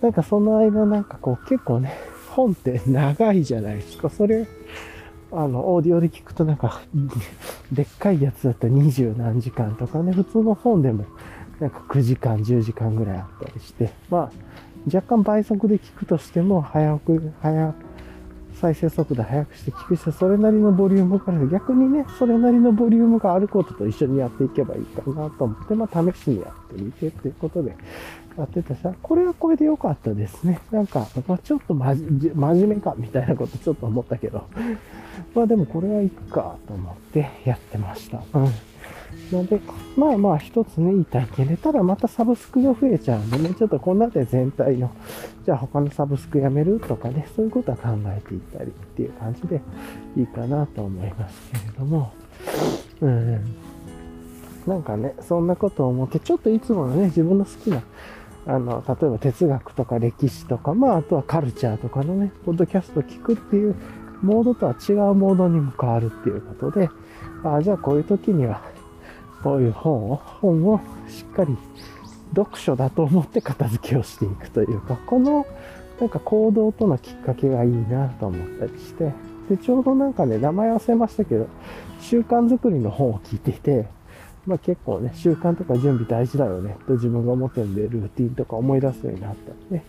[0.00, 1.94] なんかその間なんかこう結構ね、
[2.30, 4.10] 本って長いじゃないですか。
[4.10, 4.46] それ、
[5.30, 6.82] あの、オーディオで聞くとなんか、
[7.70, 11.04] でっかいやつだったら20何時間とかね、普通の本でも
[11.62, 14.30] なんか9時間、10時間ぐらいあったりして、まあ、
[14.92, 17.72] 若干倍速で聞くとしても、早く、早、
[18.60, 21.48] 再生速度早くして聞くし、それなりのボリュームがある。
[21.50, 27.76] 逆にね、それなりのボリュームがあることと一緒にやっていけばいいかなと思って、まあ、試しにやってみてっていうことで、
[28.36, 30.58] やってたし、これはこれで良かったですね。
[30.72, 34.46] なんか、まあ、ちょっとまじ、真面目かみたいなことちょっと思ったけど、
[35.32, 38.20] まあでもこれはいいかと思ってやってました。
[38.34, 38.71] うん。
[39.32, 39.60] ので、
[39.96, 44.90] まあまあ一つね、いい体験で、ただまたサブスクが増えちゃうんでね、ちょっとこんなで全体の、
[45.44, 49.60] じゃあ他のサブスクやめるとかね、そういうことは考えていったりっていう感じで
[50.16, 52.12] いいかなと思いますけれども、
[53.00, 53.40] うん。
[54.66, 57.82] なんかね、そんなことを思って、ちょっといつものね、自分の好きな、
[58.46, 63.74] あの、例えば哲学とか歴史とか、まあ、あとはカルチャーとかのね、ポッドキャスト聞くっていう
[64.22, 66.88] モードとは違うモードにも変わるっていうことで、
[67.44, 68.62] ああ、じゃあこういう時には、
[69.42, 71.56] こういう本を、本をしっかり
[72.34, 75.46] 読書だと思って片付けをしていくというか、この
[76.00, 79.12] なんか行動とのきっかけがいいなと思ったりして、
[79.48, 81.46] で、ちょうどなんかね、名前忘れましたけど、
[82.00, 83.86] 習慣づくりの本を聞いていて、
[84.46, 89.84] まあ結構ね、習慣とか準備大事だよね、と自分が思ってるんで、ルーティンとか思い出すようになったりね。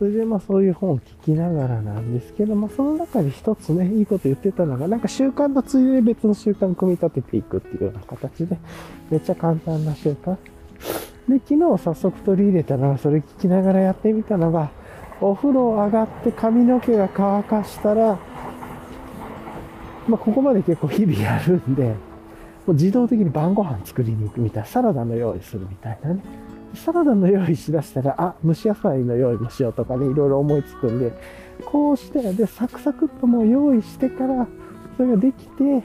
[0.00, 8.56] それでまあそういう本を聞きながらなんですけど、まあその中で一つね、いいこと言ってたのが、なんか習慣のついで別の習慣組み立てていくっていうような形で、
[9.10, 10.38] めっちゃ簡単な習慣。
[11.28, 14.70] で、昨日早速取り入れたのが、それ聞きながらやってみたのが、
[15.20, 18.18] お風呂上がって髪の毛が乾かしたら、
[20.08, 21.94] まあここまで結構日々やるんで、も
[22.68, 26.22] う自動的に晩ご飯作りに行くみたいな、サラダの用意するみたいなね。
[26.74, 31.12] サラダの用意しだしたら、あ、蒸し野菜の用意もしようとかね、いろいろ思いつくんで、
[31.64, 34.46] こうして、で、サクサクっともう用意してから、
[34.96, 35.82] それができて、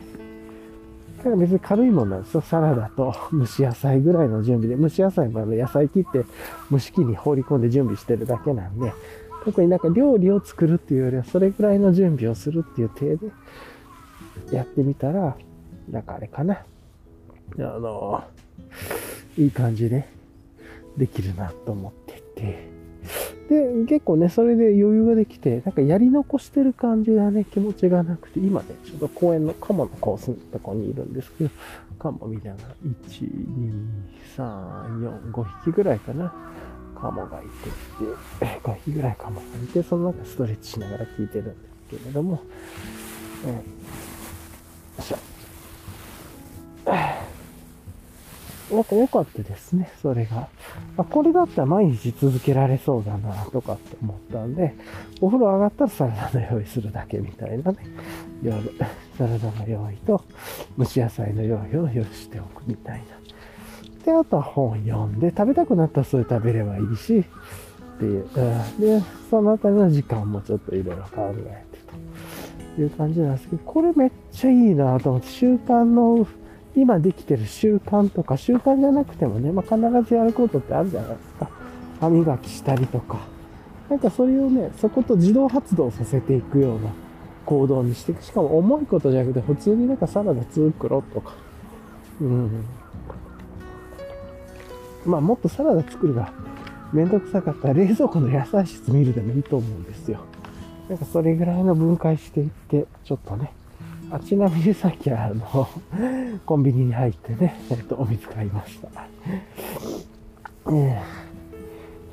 [1.17, 2.41] だから別に軽いもんなんですよ。
[2.41, 6.23] サラダと 蒸し野菜ぐらいの準備で、蒸し野菜もあの野菜切って
[6.71, 8.93] 蒸し器に放り込んで準備してるだけなんで、
[9.43, 13.31] 特になんか料理を作るっていうよりは、それぐらいの準備をするっていう体で
[14.51, 15.35] やってみたら、
[15.89, 16.55] なんかあれかな。
[16.55, 16.63] あ
[17.57, 18.23] の、
[19.37, 20.14] いい感じで
[20.97, 22.75] できるなと思ってて。
[23.49, 31.49] で、結構ね、それで余裕ができて、なんかやり残してる感じがね、気持ちがなくて、今ね、ちょっと公園のカモのコースのとこにいるんですけど、
[31.99, 33.85] カモ見ながら、1、2、
[34.35, 36.33] 3、4、5匹ぐらいかな。
[36.99, 37.49] カモがいて
[38.45, 42.41] て、5匹ぐらいカモがいて、その中ストレッチしながら聞いてるんですけれども、
[43.45, 43.61] えー、よ
[44.99, 45.17] いしょ。
[48.71, 50.47] なんか良かったですね、それが。
[50.97, 54.73] あ、これだったら毎日続けられそうだな、とかって思ったんで、
[55.21, 57.77] お風呂上がったらサラダの用意するだけみたいなね、
[58.41, 58.71] 夜、
[59.17, 60.23] サラダの用意と
[60.79, 63.05] 蒸し野菜の用意を用意しておくみたいな。
[64.03, 68.27] で、あとは本読んで、食べたくなったらそれ食べればいいし、っていう。
[68.79, 71.79] で、そのあたりの時間もちょっといろいろ考えて
[72.75, 76.27] という感じなんですけど、これめっちゃいいなと思って、習慣の
[76.75, 81.49] 今できてる習慣とか、習慣じゃなくてもね、まあ、必ずやることってあるじゃないですか。
[81.99, 83.19] 歯磨きしたりとか。
[83.89, 86.89] なんかそれをね、そこと自動発動させていくような
[87.45, 91.33] 行動にしていく、しかも重いことじゃなくて、普通になんかサラダ作ろうとか。
[92.19, 92.65] うん。
[95.05, 96.33] まあもっとサラダ作るが
[96.91, 100.19] めんどくさかったら冷蔵庫の野菜室見るでもいいと思うんですよ。
[100.89, 103.51] なんかそれぐらいの分解していって、ちょっとね、
[104.11, 105.67] あちなみにさっきあの、
[106.45, 108.87] コンビニに入ってね、えっと、お水買いました。
[110.67, 111.03] えー、っ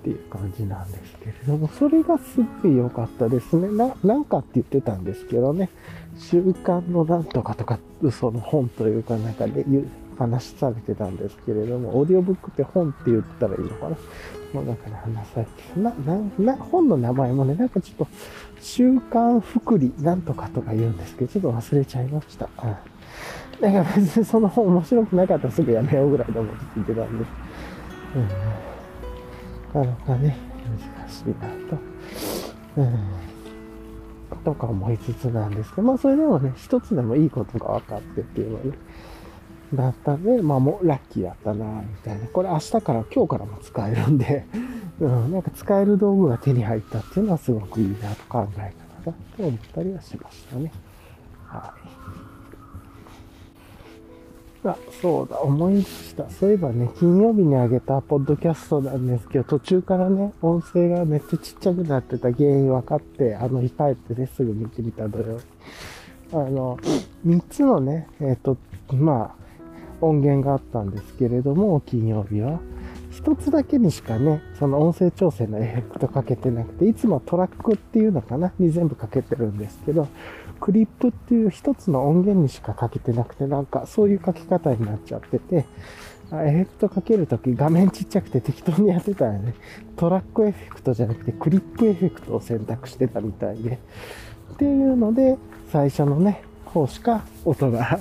[0.03, 3.69] ていう感じなんですけれども、それがすっごい良かったですね。
[3.71, 5.69] な、なんかって言ってたんですけどね、
[6.17, 7.79] 習慣のなんとかとか、
[8.11, 9.85] その本というかなんかでね、
[10.19, 13.97] 話されてたんですけれども、オーディオブックって本って言ったらいいのかな？
[14.55, 18.09] の中で話されて、な、な、な、本の名前もね、なんかちょっと、
[18.61, 22.49] 週刊福利なんとかとか言うんですけど、ちょっと忘れちゃいました。
[22.63, 22.77] うん。
[23.63, 27.25] だから別にその本面白くなかったらすぐやめようぐらいで思って聞いてたんで。
[28.15, 29.83] うん。
[29.83, 30.37] なかなかね、
[30.99, 31.79] 難しいなと。
[32.77, 32.99] うん。
[34.45, 38.73] とか思いつつなんですけど、まあそれでもね、一つでもいいことが分かってっていうのはね、
[39.75, 42.27] だったんで、まあもうラッキーだったな、みたいな。
[42.27, 44.45] これ明日から今日からも使えるんで、
[45.01, 48.73] うん、なんか使える道具が手に入ったっていうのはすごくいいなと考え
[49.05, 50.73] 方だと思ったりはしましたね。
[51.47, 52.03] はい。
[54.65, 56.31] あ、そうだ、思い出した。
[56.31, 65.45] そういえばね、金曜日にあげたポッドキャストなんですけど、途中からね、音声がめっちゃちっちゃくなってた原因分かって、あの、帰ってね、すぐ見てみた土曜日。
[66.33, 66.79] あの、
[67.27, 68.57] 3つのね、えっ、ー、と、
[68.95, 69.42] まあ、
[70.03, 72.61] 音源があったんですけれども、金曜日は。
[73.11, 80.09] 一つだけにしかね、その音声調整のエフェクトかけてなくて、いつもトラックっていうのかなに全部かけてるんですけど、
[80.61, 85.61] クリップっていう一つの音源にしかかけてなくて、なんかそういう書き方になっちゃってて、エ
[86.31, 89.55] フェクトかけるとき画面ちっちゃくて適当にやってたらね、
[89.97, 93.79] トラックエフェクトじゃなくてクリップエフェクトを選択してたみたいで、
[94.55, 95.37] っていうので、
[95.71, 98.01] 最初のね、方しか音が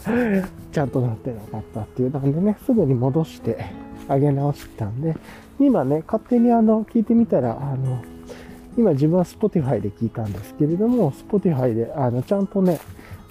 [0.72, 3.66] ちゃんとなってなかったっていうのでね、すぐに戻して
[4.08, 5.16] 上げ直したんで、
[5.60, 8.04] 今ね、勝手にあの、聞いてみたら、あの、
[8.78, 12.80] 今自分は Spotify で聞いたんですけれども、Spotify で、あの、ちゃんとね、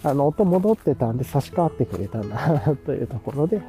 [0.03, 3.69] あの、音戻ってたんで差し替わってくれたんだというところで、はい。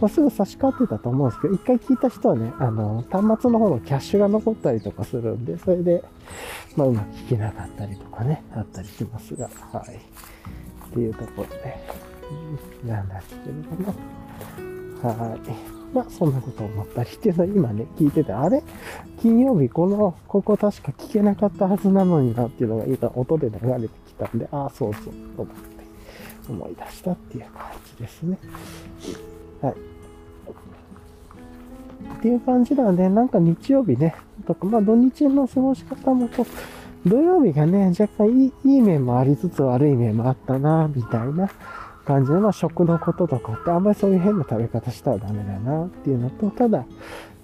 [0.00, 6.04] まあ、すぐ差し替わってたと思うんですけど、一回聞いた人はね、あの、端末の方のキャッシュが残ったりとかするんで、それで、
[6.76, 9.98] まあ、うまく聞けなかったりとかね、あったりしますが、はい。
[10.98, 13.94] っていうところで、なんですけれども、
[15.02, 15.40] はい。
[15.94, 18.62] まあ、そんなこと思ったりっていうのは今ね、聞いてて、あれ
[19.22, 25.04] 金曜日この、ここ確か聞けなかったはずなのになっていうのが今音で流れてきたんで、ああ、そうそう、
[25.36, 25.52] と思って
[26.50, 27.62] 思い出したっていう感
[27.96, 28.38] じですね。
[29.62, 29.74] はい。
[32.18, 34.14] っていう感じなんで、なんか日曜日ね、
[34.46, 36.46] とか、まあ土日の過ごし方もこう、
[37.06, 41.50] 土曜日がね、若干いいいい面もありつつ悪い面もあったな、みたいな
[42.04, 46.84] 感じで、まあ食のこととかってあんまりそういう変な食べ方したらダメだなっていうのと、ただ、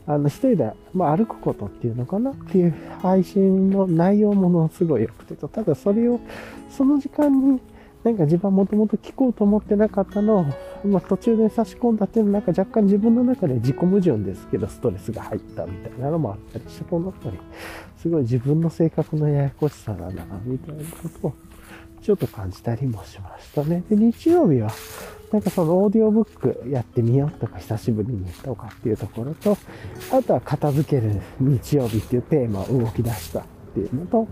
[0.07, 6.21] あの、一人で、まあ歩くことっていうのかなっていう配信の内容ものすごい良くてと、ただそれを、
[6.69, 7.61] その時間に
[8.05, 17.39] なんか自分はもともと聞こうと思ってなかったのを、まあ、途中で差し込んだっていうの、なんか若干自分の中で自己矛盾ですけど、ストレスが入ったみたいなのもあったりして、このやっぱり、
[18.05, 21.33] すごい自分の性格のややこしさだな、みたいなことを、
[22.03, 23.83] ちょっと感じたりもしましたね。
[23.89, 24.71] で、日曜日は、
[25.33, 29.57] なんかそのオーディオブックやってみようとか久しぶりにとかっていうところと、
[30.13, 34.29] あとは片付ける日曜日っていうテーマを動き出したっていうのと、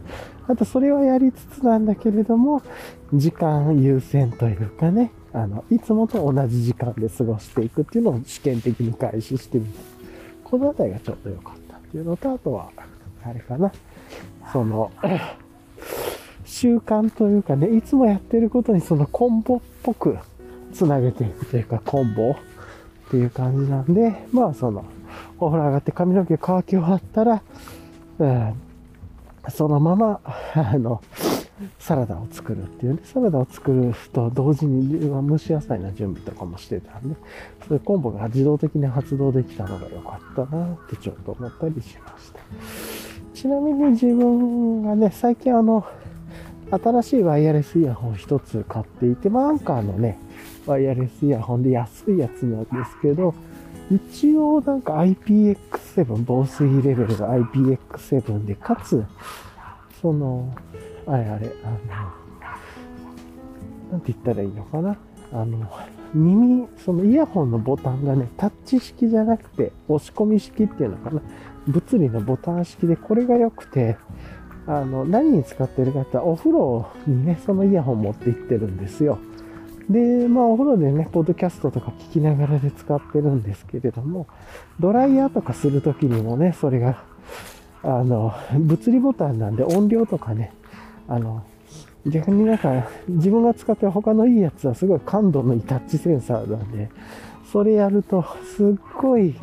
[0.48, 2.60] あとそれはやりつつなんだけれども、
[3.14, 9.80] 時間優先というかね、あの、いつもと同じ時間で過ごしていくっていうのを試験的に開始してみた。
[10.44, 12.70] このあたりがちょうど良かったっていうのと、あとは、
[13.24, 13.72] あれかな、
[14.52, 14.90] その、
[16.44, 20.18] 習慣というかね、いつもやってることにそのコンボっぽく
[20.72, 22.36] つなげていくというか、コンボっ
[23.10, 24.84] ていう感じなんで、まあその、
[25.38, 27.42] お風呂上がって髪の毛乾き終わったら、
[28.18, 28.54] うん、
[29.50, 30.20] そのまま、
[30.54, 31.02] あの、
[31.78, 37.16] サラダを作るっていうね、サラダを作ると同時に蒸し野菜の準備とかもしてたんで、
[37.68, 42.40] そういうコンボが自動的に発動できたのが良かったなってちょっと思ったりしました。
[43.34, 45.84] ちなみに自分がね、最近あの、
[46.70, 50.18] 新しいワイヤレスイヤホン一つ買っていて、まあ、アンカーのね、
[50.66, 53.34] ワイヤレスイヤホンで安いやつなんですけど、
[53.90, 59.04] 一応なんか IPX7、防水レベルが IPX7 で、かつ、
[60.00, 60.54] その、
[61.06, 61.76] あれあれ、あの、
[63.92, 64.96] なんて言ったらいいのかな？
[65.32, 65.68] あの、
[66.14, 71.20] 耳、そのイヤホンのボタンがね、タッチ式じゃなくて、押し込み式っていうのかな？
[71.66, 73.96] 物理のボタン式で、これが良くて、
[74.66, 79.18] あの、何に使ってるかってお風呂にね、そのイヤホン持って行ってるんですよ。
[79.88, 84.26] で、まあお風呂でね、ポッドキャストとか聞きながらで使ってるんですけれども、
[84.78, 87.02] ドライヤーとかするときにもね、それが、
[87.82, 90.52] あの、物理ボタンなんで音量とかね、
[91.08, 91.42] あの、
[92.06, 96.90] 逆になんか自分が使ってる他のいいやつはすごい感度のいいタッチセンサーなんで、
[97.52, 98.24] それやると
[98.56, 98.66] すっ
[98.98, 99.34] ごい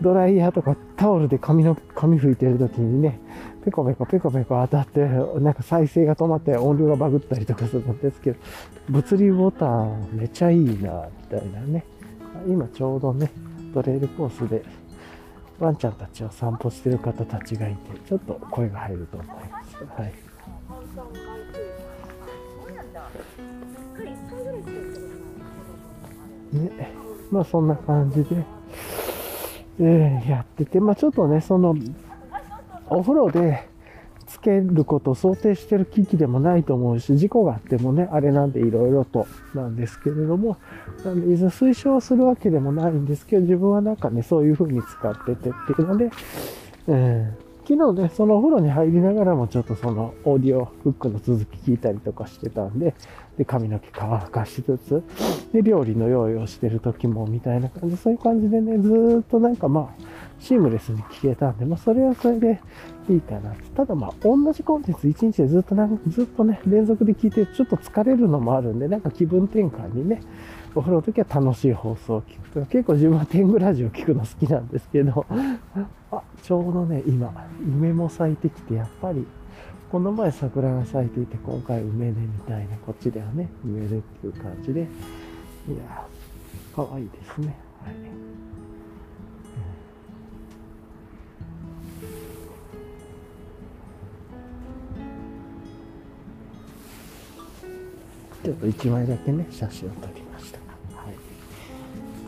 [0.00, 3.18] ドライヤーとかタオルで髪の、髪拭いてる時にね、
[3.64, 5.00] ペコペコペコペコ当たって、
[5.40, 8.38] なんか再生が止まって音量がバグったりとかするんですけど、
[8.88, 10.78] 物理ボタンめちゃいいな、み
[11.28, 11.84] たいなね。
[12.46, 13.30] 今ちょうどね、
[13.74, 14.62] トレイルコースで
[15.58, 19.76] ワンちゃんたちを散歩してる方たちがいて、ちょっと声が入ると思います。
[20.00, 20.12] はい。
[26.52, 26.92] ね、
[27.30, 28.44] まあそんな感じで、
[29.80, 31.74] えー、やってて、まあちょっとね、その、
[32.90, 33.68] お風呂で
[34.26, 40.56] つけることを想定してる機器でもないと思うし、事故があってもね、あれなんでいろいろとなんですけれども、
[41.04, 46.10] なんで、推奨するわけでもないんですけど、自分はなんかね、そういう風に使っててっていうので、
[46.88, 52.94] えー昨日ね、そのお風呂に入りながらもちょっとそのオーディオフックの続き聞いたりとかしてたんで、
[53.36, 55.02] で、髪の毛乾かしつつ、
[55.52, 60.02] で、料理の用意をしてる時もみたいな感じ、そういう感じでね、ずーっとなんかまあ、
[60.40, 62.58] シームレスに聞けたんで、まあ、それはそれで
[63.10, 63.54] いいかな。
[63.76, 70.22] ただまあ、同じコンテンツ1日でずっとなんかずっとね、連続で聞いて、ちょっと疲れるのもあるんで、なんか気分転換にね、
[70.78, 75.26] お風呂の時は楽しい放送を聞くとか、結構自分は天狗ラジオ聞くの好きなんですけど、
[76.12, 79.26] あ、ちょうどね、今、梅も咲いてきて、やっぱり、
[79.90, 87.56] この前桜が咲いていて、今回梅ねみたいな、こっちではね、梅ねっていう感じで、いやー、かわいいですね。
[87.84, 87.94] はい。
[98.44, 100.22] ちょっと1枚だけね、写真を撮りました。
[100.22, 100.27] はい。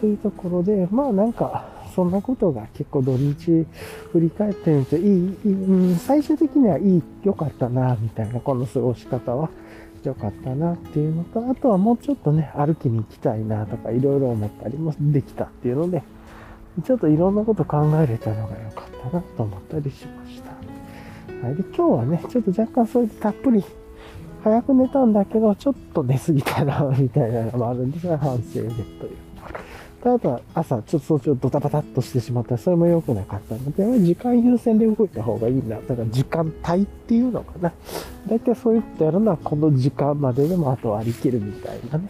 [0.01, 3.67] というところで、まあなんか、そんなことが結構土日
[4.13, 9.51] 振り返ってみるといい、いい、最終的にはいい、良かったな、みたいな、この過ごし方は
[10.05, 16.03] 良かったなっていうのと、あとはもうちょっとね、歩きに行きたいなとか、いろいろ思ったりもできたっていうので、
[16.85, 21.47] ちょっといろんなこと考えれたのが良かったなと思ったりしました。
[21.47, 21.57] はい。
[21.57, 23.65] で、今日はね、ちょっと若干そういうたっぷり
[24.45, 29.30] 早く寝たんだけど、ちょっと寝すぎたな、みたいなのもあるんですが、反省でという。
[30.03, 35.77] ただ、朝、ちょっとそっちをドタバタっとしてしまったら、それも良くなかったので、時間優先で動いた方がいいな。
[35.77, 37.73] だから時間帯っていうのかな。
[38.27, 42.09] だいたいそういうことやるのは、この時間まででもあと割り切るみたいなね。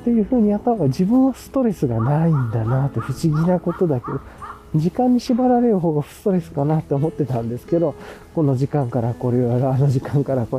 [0.00, 4.20] っていう風にやった方が自分はストレスがないんだなって不思議なことだけど、
[4.74, 7.94] 時間に縛られる方がストレスかなって思ってたんですけど、
[8.34, 10.58] この時間からこれをやる、あの時間からこ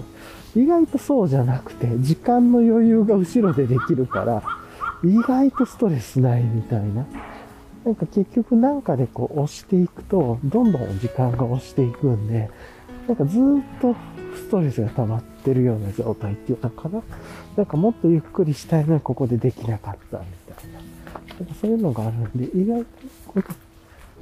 [0.56, 0.64] れ。
[0.64, 4.42] 意外とそうじゃなくて、時間の余裕が後ろでできるから、
[5.04, 7.06] 意外とストレスないみたいな。
[7.86, 12.50] なんか結局なんかでこう押していくと、どんどん時間が押していくんで、
[13.08, 13.42] なんかずっ
[13.82, 13.96] と
[14.36, 17.02] ストレスが溜まってるような状態っていうのかな。
[17.56, 20.80] なんかもっとゆっくりしたいのにここでできなかったみたいな。
[21.40, 22.86] なんかそういうのがあるんで、意外と
[23.28, 23.34] こ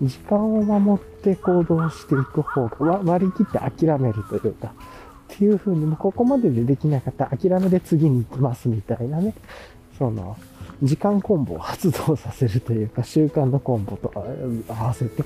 [0.02, 4.72] う時間を守って行動していく方が割り切って諦めるというか、っ
[5.28, 9.34] ていう風に、もうここまででできなかったら諦めで次に行きますみたいなね。
[9.98, 10.38] その、
[10.84, 14.12] 時間コンボを発動させるというか、習慣のコンボと
[14.68, 15.26] 合わせて、っ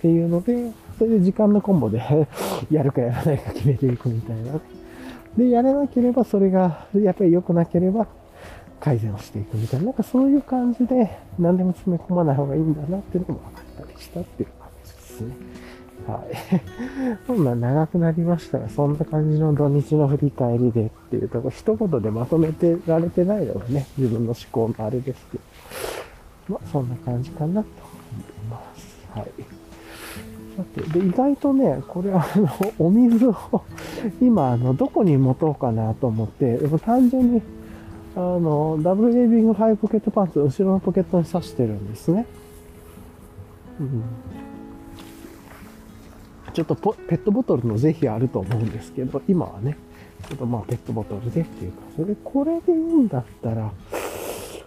[0.00, 1.98] ていうので、それで時間のコンボで
[2.70, 4.60] やるかやらないか決めていくみたいな。
[5.36, 8.06] で、やれなければそれがやっぱり良くなければ
[8.80, 15.53] 改善をしていくみたいな、なんかそういう感じで何でも詰め込まない方がいいんだなっていうのも分かったりしたっていう感じですね。
[16.06, 16.36] はい。
[17.26, 25.38] そんな長くなりましたが、そんな感じの土日の振り返りでっていうとこ、一言でまとめてられてないのがね、自分の思考のあれですけ
[26.48, 27.66] ど、まあ、そんな感じかなと思い
[28.50, 29.08] ます。
[29.14, 29.64] はい。
[30.56, 32.48] さて、で、意外とね、これあの、
[32.78, 33.34] お水を
[34.20, 37.42] 今、あの、どこに持とうかなと思って、でも単純に、
[38.14, 42.26] あの、ダブルエイビングファイポケットパンツ後ろのポケットに刺してるんですね。
[43.80, 44.04] うん。
[46.54, 49.76] ちょっとペットボトルの是非あると思うんですけど、今はね、
[50.28, 53.72] ちょっとまあペットボトルでっていうか、それこれでいいんだったら、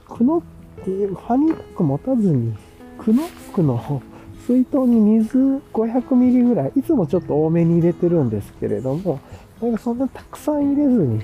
[0.10, 2.54] クノック、ファニーパック持たずに、
[2.98, 4.02] クノックの
[4.46, 5.38] 水筒に水
[5.74, 9.20] 500ミリぐらい、いつもちょっと多めに入れてるんですけれども、
[9.62, 11.22] なんかそんなたくさん入れずに、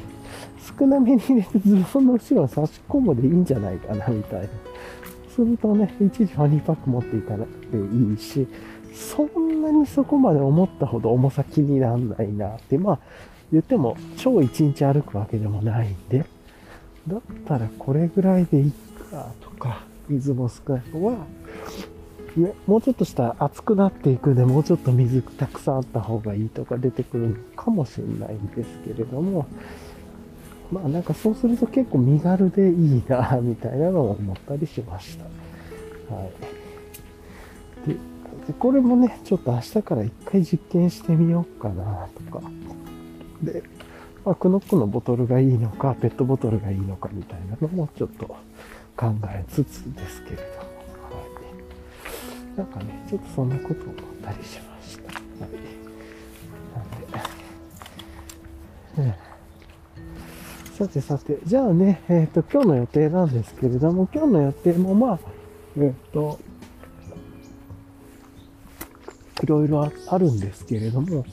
[0.79, 4.47] 少なめに入れてズボンの後ろに差し込むでいいんじゃないかな、みたいな。
[5.29, 8.47] するとね、いちいちファニーパック持っていかなくていいし、
[8.93, 12.99] そんなにそこまで思ったほど重さ気にならないなって、まあ、
[13.51, 16.25] 言っても超一日歩くわけでもないんで、
[17.07, 18.71] だったらこれぐらいでいい
[19.11, 21.17] かとか、水も少ない方は、
[22.35, 29.47] ね、もうちょっとしたら熱くなっていくんで、もうちょっと水たくさんあった方がいいとか出てくるかもしれないんですけれども、
[30.71, 35.25] まあなんかそうすると結構身軽でいいな、みたいなのを思ったりしました。
[36.15, 36.31] はい。
[38.47, 42.41] で、これもね、ちょっと明日から一回実験してみようかな、とか。
[43.41, 43.63] で、
[44.25, 48.25] まあ、クノックのボトルがいいのか、ペットボトルがいいのかみたいなのもちょっと
[48.95, 50.47] 考えつつですけれども。
[50.49, 51.25] は
[52.55, 52.57] い。
[52.57, 55.13] なんかね、ちょっとそんなこと思ったりしました。
[55.13, 55.23] はい。
[55.39, 55.57] なんで、
[58.97, 59.33] うん
[60.73, 65.19] さてさて、じゃあね、えっ、ー、と、今日の予定なんですけれども、今日の予定もまあ、
[65.77, 66.39] えっ、ー、と、
[69.41, 71.25] いろいろあるんですけれども、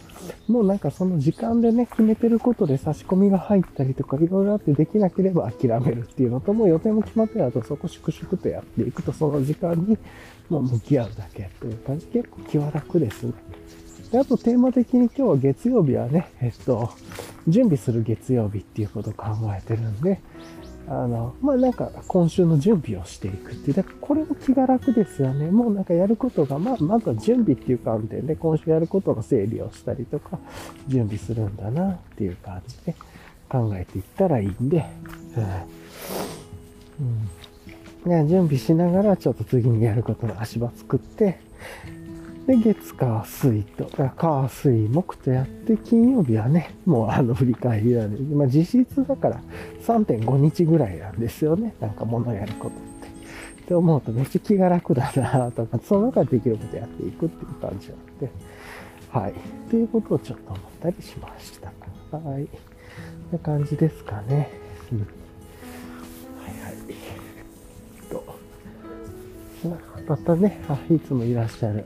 [0.48, 9.98] もうなんかその時間でね、決めてることで差し込みが入ったりとかいろいろあってできなければ諦めるっていうのと、もう予定も決まってあとそこ粛々とやっていくとその時間に
[10.48, 13.32] もう向き合うだけっていう感じ、結構気は楽ですね。
[14.10, 16.90] で、あとテーマ的に今日は月曜日はね、えっと、
[17.46, 20.20] 準備する月曜日っていうことを考えてるんで、
[20.88, 25.50] あの、まあ、なんか今週の準備をしていくっていう、だからこれも気が楽ですよね。
[25.50, 30.38] もうなんかやることが、まあ、まずは準備っていう観点で、今週やることの整理をしたりとか、
[30.88, 32.94] 準備するんだなっていう感じで
[33.48, 34.84] 考えていったらいいんで、
[35.36, 35.40] う
[38.10, 38.12] ん。
[38.12, 41.40] うん、準備しながらちょっと次にやることの足場作って、
[42.46, 49.40] で、月、火、水と、火、水、木とやって、金曜日はね、もうあの振り返りなんで、まあ実質だから
[49.82, 51.74] 3.5日ぐらいなんですよね。
[51.80, 52.90] なんか物やることって。
[53.62, 58.30] って思うとめっちゃ気が楽だなとか、その中でできることやっていくっていう感じなので、
[59.10, 59.30] はい。
[59.30, 59.34] っ
[59.70, 61.68] ていうことをちょっと思ったりしました。
[62.16, 62.46] はい。
[62.46, 62.50] こ
[63.30, 64.50] んな感じですかね。
[64.92, 64.98] うん。
[64.98, 65.08] はい
[66.64, 66.76] はい。
[68.10, 68.24] と、
[70.08, 71.84] またね、あ、いつもいらっしゃる。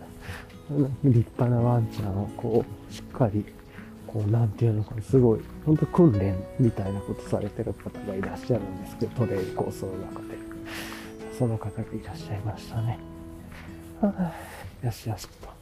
[1.04, 3.44] 立派なワンちゃんをこう、しっかり、
[4.06, 10.44] こう、なんていうのかな、すごい、ほんと訓練みたいなことされてる方がいらっしゃるんですけど、トレイルコースの中で。
[11.38, 12.98] その方がいらっしゃいましたね。
[14.00, 15.46] はあ、よしよしと。
[15.46, 15.52] さ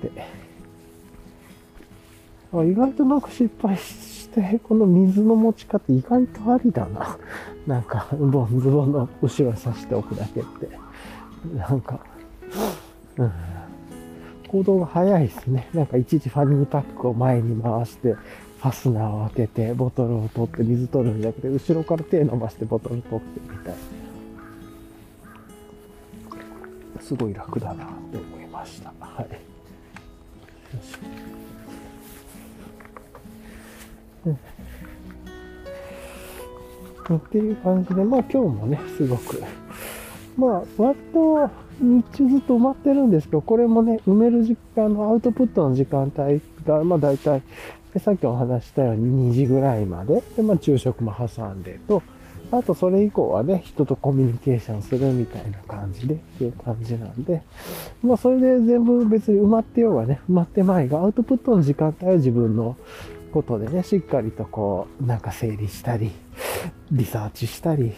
[0.00, 0.10] て、
[2.52, 7.16] あ意外となんか失敗して、この水の持ち方意外とありだな。
[7.66, 10.68] なんか、ボンズボンの後ろに刺しておくだけって。
[11.56, 12.00] なんか、
[13.16, 13.32] うん。
[14.52, 15.68] 行動が早いですね。
[15.72, 23.74] なんかいちいちファニーパックを前に回して、ファスナーを開けて、ボトルを取って水取るんじゃなくて、後ろから手伸ばしてボトル取ってみたいな。
[27.00, 28.92] すごい楽だなって思いました。
[29.00, 29.24] はい。
[29.24, 30.98] よし。
[34.26, 34.30] う
[37.14, 37.16] ん。
[37.16, 39.42] っていう感じで、まあ今日もね、すごく、
[40.36, 41.50] まあ割と
[41.80, 47.42] 日中ずっと埋まってるんですけど、これもね、埋める時間のアウトプットの時間帯が、まあ大体、
[47.98, 52.02] さっきお話したように2時ぐらいまで、で、まあ昼食も挟んでと、
[52.50, 57.42] あとそれ以降はね、人とコミュニケーションするみたいな感じでっていう感じなんで、
[58.02, 62.76] まあそれで全部別に埋まってようがね、埋まってまいが、アウトプットの時間帯は自分の
[63.32, 66.10] ことでね、しっかりとこう、なんか整理したり、
[66.90, 67.92] リサーチしたり、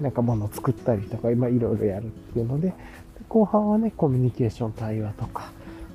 [0.00, 2.72] なんか物を作ったりとか、今いろいろやるっていうので、
[3.28, 5.52] 後半はね、コミュニケーション、対話とか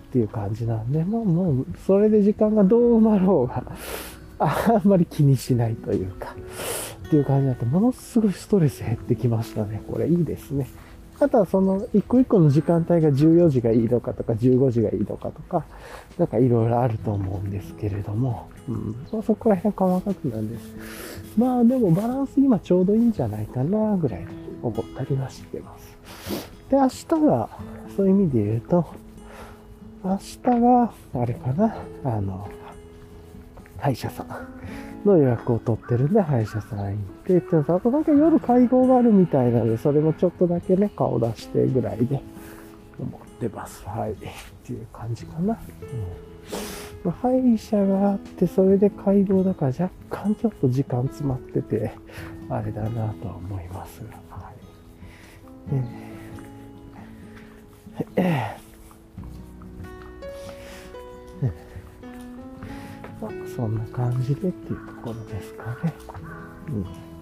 [0.09, 3.63] っていう感じなんで、もう、もう、それで時間がどう埋まろうが、
[4.39, 6.35] あんまり気にしないというか、
[7.07, 9.81] っていう感じだと、ものすごいストレス減ってきましたね。
[9.87, 10.67] これいいですね。
[11.19, 15.65] あとはその、一個一個の時間帯が14時がいいのかとか、15時がいいのかとか、
[16.17, 18.95] なんかいろいろあると思うんですけれども、うん。
[19.11, 20.75] まあ、そこら辺は細かくなんです。
[21.37, 24.25] まあでもバランス今ちょうどいいんじゃないかな、ぐらい
[24.61, 25.82] 思ったりはしてます。
[26.69, 27.49] で、明日が、
[27.95, 28.85] そういう意味で言うと、
[30.03, 32.49] 明日が、あれかな、あの、
[33.77, 36.95] 歯医者さんの予約を取ってるんで、歯医者さん行っ
[37.25, 42.21] てってあとなんか夜会合があるみたいなので、それもちょっとだけね、顔出してぐらいで
[42.99, 43.83] 思ってます。
[43.85, 44.13] はい。
[44.13, 44.15] っ
[44.63, 45.59] ていう感じかな。
[47.03, 51.91] うん、歯医者があって、それで街道だから若干ちょっと時間詰まってて、
[52.49, 54.22] あれだなとは思いますが。
[63.21, 65.93] まあ、そんな感じでっていうところですかね。
[66.67, 67.12] うん。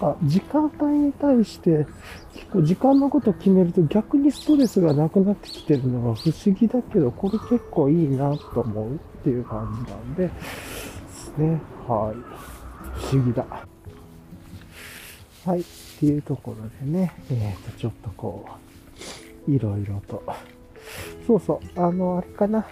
[0.00, 0.16] か。
[0.24, 1.86] 時間帯に対して、
[2.34, 10.32] 結構時間のこと決めると逆にストレスがなくなってきてるのが不思議だけど、これ結構いいなと思うっていう感じなんで、で
[11.10, 11.60] すね。
[11.86, 12.16] はい。
[12.98, 13.44] 不思議だ。
[15.44, 15.60] はい。
[15.60, 15.64] っ
[16.00, 18.46] ていうところでね、えっ、ー、と、ちょっとこ
[19.46, 20.22] う、いろいろと。
[21.26, 22.66] そうそう、あの、あれかな。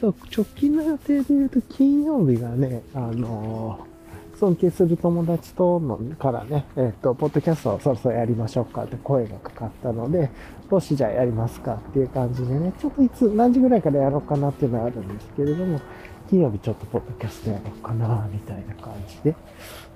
[0.00, 3.95] 直近の予定で言うと、金曜日がね、あのー、
[4.38, 10.30] 尊敬する友達とのからね、えっ、ー、と、ポッドキャストをそろそろやりましょうかって声がかかったので、
[10.70, 15.80] もしじゃあやりますかっていう感じでね、ちょっといつ、何時ぐらいからやろうかなっていうのはあるんですけれども、
[16.28, 19.34] 金曜日ちょっとポッドキャストやろうかな、みたいな感じで、っ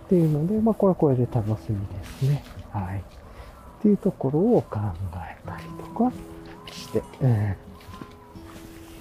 [0.08, 2.42] ていうので、まあ、これはこれで楽しみですね。
[2.70, 2.98] はい。
[2.98, 4.78] っていうところを考
[5.16, 6.12] えたりとか
[6.72, 7.56] して、うん、っ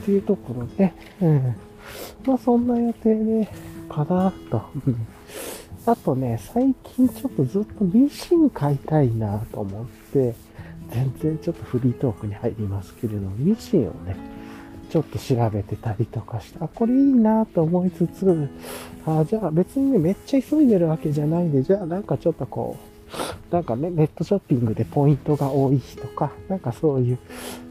[0.05, 1.55] ていうところで、うん、
[2.25, 3.49] まあ、そんな予定で、
[3.89, 4.61] かなと。
[5.89, 10.35] あとね、最近ちょっとずっとミシン買いたいなと思って、
[10.91, 14.15] 全然ちょっとフリートークに入りますけれども、ミシンをね、
[14.91, 18.49] ちょっと調べてたりとかして、あ、これいいなと思いつつ、
[19.07, 22.88] あ、じゃあ別にね、めっちゃ急いでるわけじゃないんで、じゃあなんかちょっとこう、
[23.51, 27.17] なんかね、ネットショッピングでポイントが多い日とか、なんかそういう、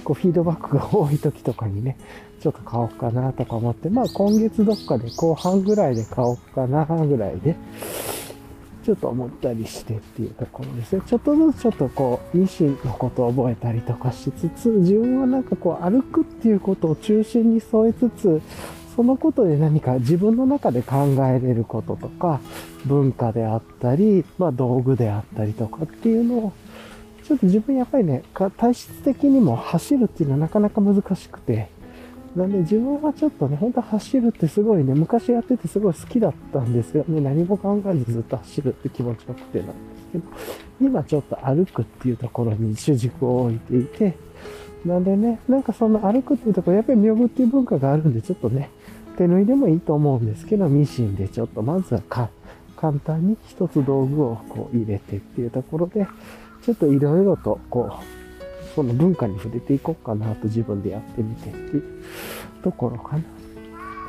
[0.02, 1.96] こう、フィードバックが多い時とかにね、
[2.40, 7.56] ちょっと買おうかなとか思って、まあ今月どっかで後半ぐらいで買おうかなぐらいで、
[8.84, 11.02] ちょっと思ったりしてっていうところですね。
[11.06, 18.40] ちょっとずつちょっとこう、ミシンのことを覚えたりとかしつつ、自分はなんかこう、歩くっていうことを中心に添えつつ、
[18.98, 22.40] そのことで何か自分の中で考えれることとか、
[22.84, 26.52] 文化であったり、まあ道具であったりとかっていうのを、
[27.22, 31.68] ちょっと自分やっぱりね、体質的にも走るっていうのはなかなか難しくて、
[32.34, 37.20] なんで自分はちょっとね、ほんと走るってすごいね、昔やっててすごい好きだったんですよね。
[37.20, 39.76] 何も考えずずっと走るって気持ちよくてなんです
[40.12, 40.24] けど、
[40.80, 44.16] 今ちょっと歩くっていうところに主軸を置いていて、
[44.84, 48.70] なんでね、なんかその歩くっていうところ、やっぱり妙具っていう文化があるんで、ちょっとね、
[49.18, 52.30] 手縫いでもいいと思うんですけど、ミシンでちょっとまずはか
[52.76, 56.06] 簡単に一つ道具をこう入れてっていうところで、
[56.64, 61.82] ちょっといろいろとこう、その文化に触れていこうかなと自分でやってみてっていう
[62.62, 63.22] ところかな。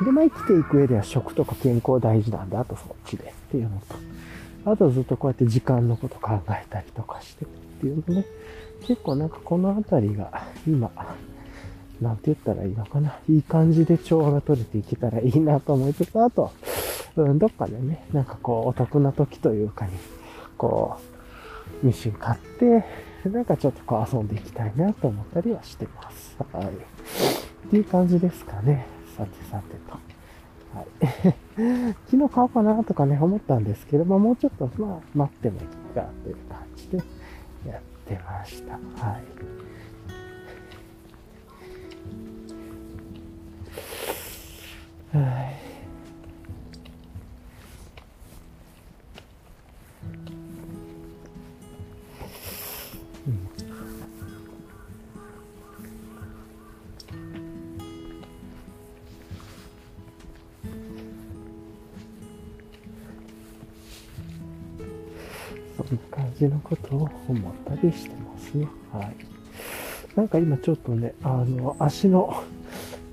[0.05, 7.47] で、まあ生きていく上では食とか健康大事なんだ、あとそっちでっていうのと、あとずっとこうやって時間のこと考えたりとかしてっ
[7.81, 8.25] ていうのね、
[8.83, 10.91] 結構なんかこのあたりが今、
[12.01, 13.19] なんて言ったらいいのかな。
[13.29, 16.51] いい感じで調和が取れていけたらいいなと思いつつ、あと、
[17.15, 19.91] うん、どっかでね、なんかこう、お得な時というかに、
[20.57, 20.97] こ
[21.83, 22.85] う、ミシン買って、
[23.27, 26.37] なんかちょっとこう遊んでいきたいなと思ったりはしてます。
[26.53, 26.65] はい。
[26.67, 28.85] っていう感じですかね。
[29.17, 29.97] さてさてと。
[30.73, 31.35] はい。
[32.11, 36.97] 昨日買おうかなとかね、思ったんですけど、まもうちょっと、まあ待ってもいいかという感じで
[37.67, 38.73] やってました。
[39.05, 39.58] はい。
[66.39, 68.67] じのことを思ったりしてますね。
[68.91, 69.15] はい。
[70.15, 72.43] なんか今ちょっとね、あの、足の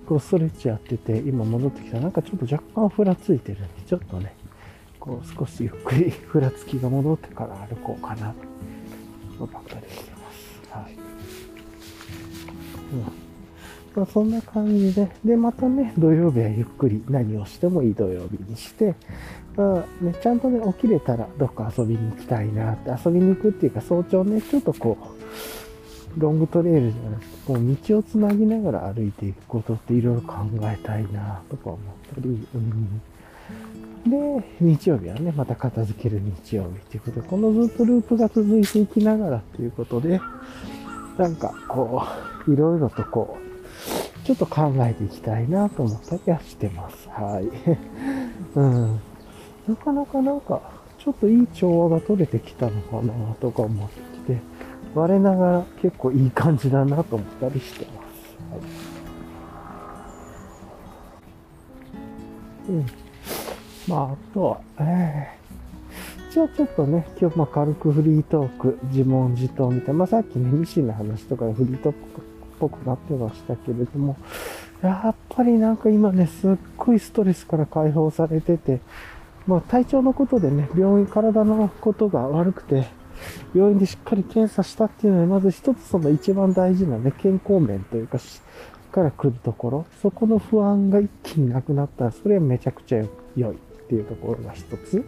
[0.07, 4.35] こうストレッチやってて、今戻ってきたなんかちょっと若干ふらついてるんで、ちょっとね、
[5.01, 8.35] こう少しゆっくりふらつきが戻ってから歩こうかな、
[9.39, 10.71] とばっかりしてます。
[10.71, 10.95] はい。
[12.93, 13.27] うん
[13.97, 18.95] まあ、そんな感じで、で、またね、土曜日はゆっくり何をしてもいい土曜日にして、
[19.57, 31.79] まあね、ちゃんとね、起きれたらどっか遊びに行きたいなって、遊びに行くっていうか、早朝ね、ちょっとこう、ロングトレイルじゃなくて、こう、道をつなぎながら歩いていくことっていろいろ考えたいなとか思っ
[32.15, 33.03] たり、うん。
[34.41, 40.21] で、日曜日はね、また片付ける日曜日っていうことで、このずっとループが続いていきながらっていうことで、
[41.19, 42.03] なんかこ
[42.47, 47.09] う、いろいろとこう、ちょっと考えていきたいなと思ったりはしてます。
[47.09, 47.49] はい。
[48.55, 49.01] うん。
[49.69, 50.61] なかなかなんか、
[50.99, 53.89] ちょっといい調和が取れてきたのかなとか思っ
[54.27, 54.41] てて、
[54.95, 57.97] 我ながら結構いい感じだなと思ったりしてます。
[58.51, 58.59] は
[62.69, 62.87] い、うん。
[63.89, 72.03] まあ、あとは、えー、じゃあちょっとね、今日まあ軽くフリートーク、自問自答みたいな、まあさっきね、ミシンの話とかでフリートークっ
[72.59, 74.17] ぽくなってましたけれども、
[74.83, 78.81] やっぱりなんか今ね、すっごいストレスから解放されてて、
[79.47, 82.87] まあ、体調のことでね、病院、体のことが悪くて、
[83.55, 88.19] 病院でしっかり検査したっていうのは、まず一つその一番大事なね、健康面というか、
[88.97, 93.05] から来るところ、そこの不安が一気になくなったら、それはめちゃくちゃ
[93.37, 95.05] 良いっていうところが一つ。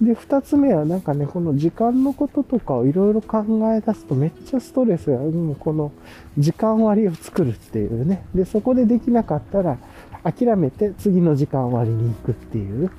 [0.00, 5.92] で、二つ目はなんかね、この時間のこととかをいろいろ考え出すとめっちゃストレスが、もうこの
[6.38, 8.24] 時間割を作るっていうね。
[8.34, 9.78] で、そこでできなかったら
[10.22, 12.90] 諦めて次の時間割に行くっていう。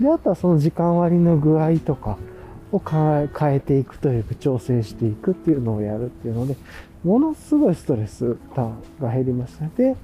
[0.00, 2.18] で、あとはその時間割の具合とか
[2.72, 6.56] を変えていくというか、調整していくっていうのをやるっていうので、
[7.04, 8.72] ものすごいストレスが
[9.12, 9.66] 減りました。
[9.76, 9.96] で、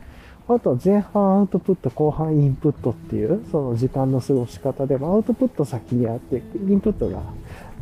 [0.47, 7.23] あとは前半アウトプット、後半インプットっていう、その時間の過ごし方でもアウトプット先にあって、インプットが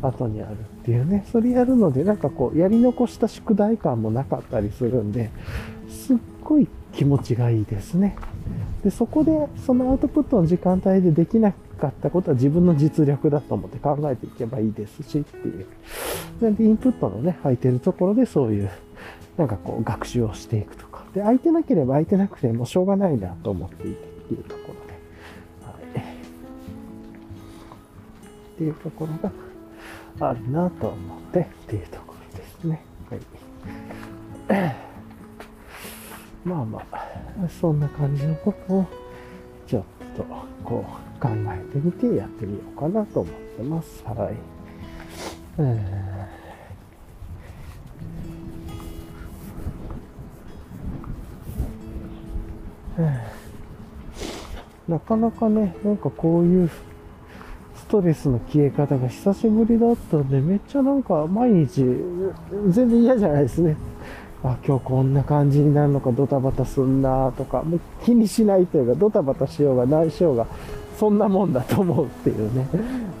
[0.01, 0.55] 後にあるっ
[0.85, 5.29] ていうね、それやるので、なんかこう、やり残した宿題感もなかったりするんで、
[5.89, 8.15] すっごい気持ちがいいですね。
[8.83, 11.53] で、そこで、そのアウトプットの時間帯でできな
[11.83, 15.65] かったことは自分の実力だと思って考えていけばいいですしっていう。
[16.39, 18.71] それで、インプットのね、空いてるところでそういう、
[19.35, 21.03] なんかこう、学習をしていくとか。
[21.13, 24.93] で、空いてなければ空いてなくてもしょうがないなと思っていてっていうところで、
[25.65, 26.05] はい。
[28.55, 29.29] っていうところ
[30.19, 32.81] があるなと思ってっていうところですね。
[33.09, 34.75] はい。
[36.47, 37.09] まあまあ、
[37.59, 38.85] そんな感じのことを、
[39.67, 39.83] ちょっ
[40.15, 40.23] と、
[40.63, 44.03] こう、考えてみてやってみようかなと思ってます。
[44.03, 44.35] はい。
[54.85, 56.69] なかなかね、なんかこういう
[57.75, 61.85] ストレスの消え方が久しぶりだったんで、めっちゃなんか毎日、
[62.69, 63.77] 全然嫌じゃないですね。
[64.43, 70.45] あ、今日こんな感じになるのか、ドタバタすんなとか、もう気にしないというか、ドタバタしようが何しようが、
[70.97, 72.67] そんなもんだと思うっていうね。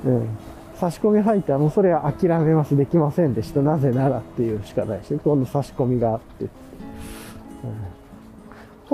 [0.05, 0.27] うん。
[0.75, 2.75] 差し込み入ったらもうそれは諦めます。
[2.75, 3.61] できませんでした。
[3.61, 6.45] なぜならっていうしかないし、今度差し込みがあって。
[6.45, 6.47] う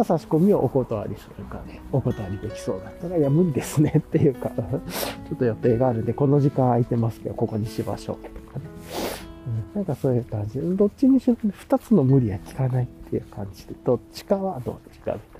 [0.01, 0.03] ん。
[0.03, 1.81] 差し込みをお断りするかね。
[1.91, 8.65] お断りできそうだったら、いや、無理ですねっていうか ちょっと予定があるんで、この時間空いてますけど、ここにしましょうとかね。
[9.73, 10.59] なんかそういう感じ。
[10.59, 15.38] どっちにしろ二つの無理は効かないっていう感じで、どっちかはどっちかみたいな。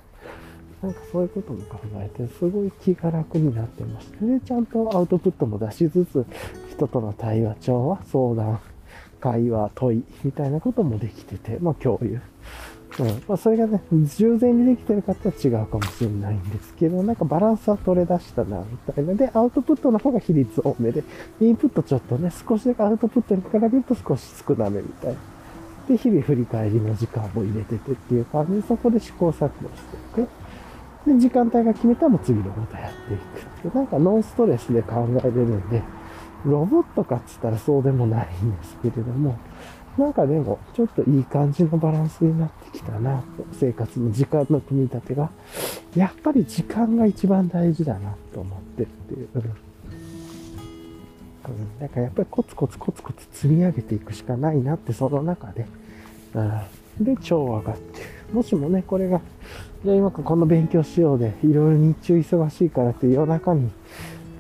[0.82, 4.26] なんかそういうことも考えて、すごい気が楽になってました。
[4.26, 6.26] で、ちゃんとアウトプットも出しつつ、
[6.72, 8.60] 人との対話、調和、相談、
[9.20, 12.22] 会話、問い、みたいなこともできてて、まあ共有。
[13.00, 13.08] うん。
[13.28, 19.14] まあ、それがね、従前にできてる方は違うかもしれないんですけど、なんかバランスは取れ出したな、みたいな。
[19.14, 21.04] で、アウトプットの方が比率多めで、
[21.40, 25.20] インプットちょっとね、少しだけアウトプットに比べると少し少なめみたいな。
[25.88, 29.82] で、日々振り返りの時間も入れててっていう感じで、そこで試行錯誤し
[30.16, 30.28] ていく。
[31.06, 33.72] で、時間帯が決めたらもう次のことやっていく。
[33.72, 35.82] で、なんかノンストレスで考えれるんで、
[36.46, 39.38] ロボットかっつったらそうでもないんですけれども、
[39.98, 45.30] なんかでも、ちょっといい感じのバランスになってきたなと、生活の時間の組み立てが。
[45.96, 49.28] やっぱり時間が一番大事だなと思ってるっていう。
[49.36, 49.42] うん。
[51.80, 55.66] だかやっぱりコツコツコツコツ積み上げていくしかないなって、その中で。
[56.34, 56.42] う
[57.02, 57.04] ん。
[57.04, 58.02] で、超上がって。
[58.32, 59.20] もしもね、これが、
[59.84, 63.70] じゃあ今この勉強しようで、いろいろ日中忙しいからって夜中に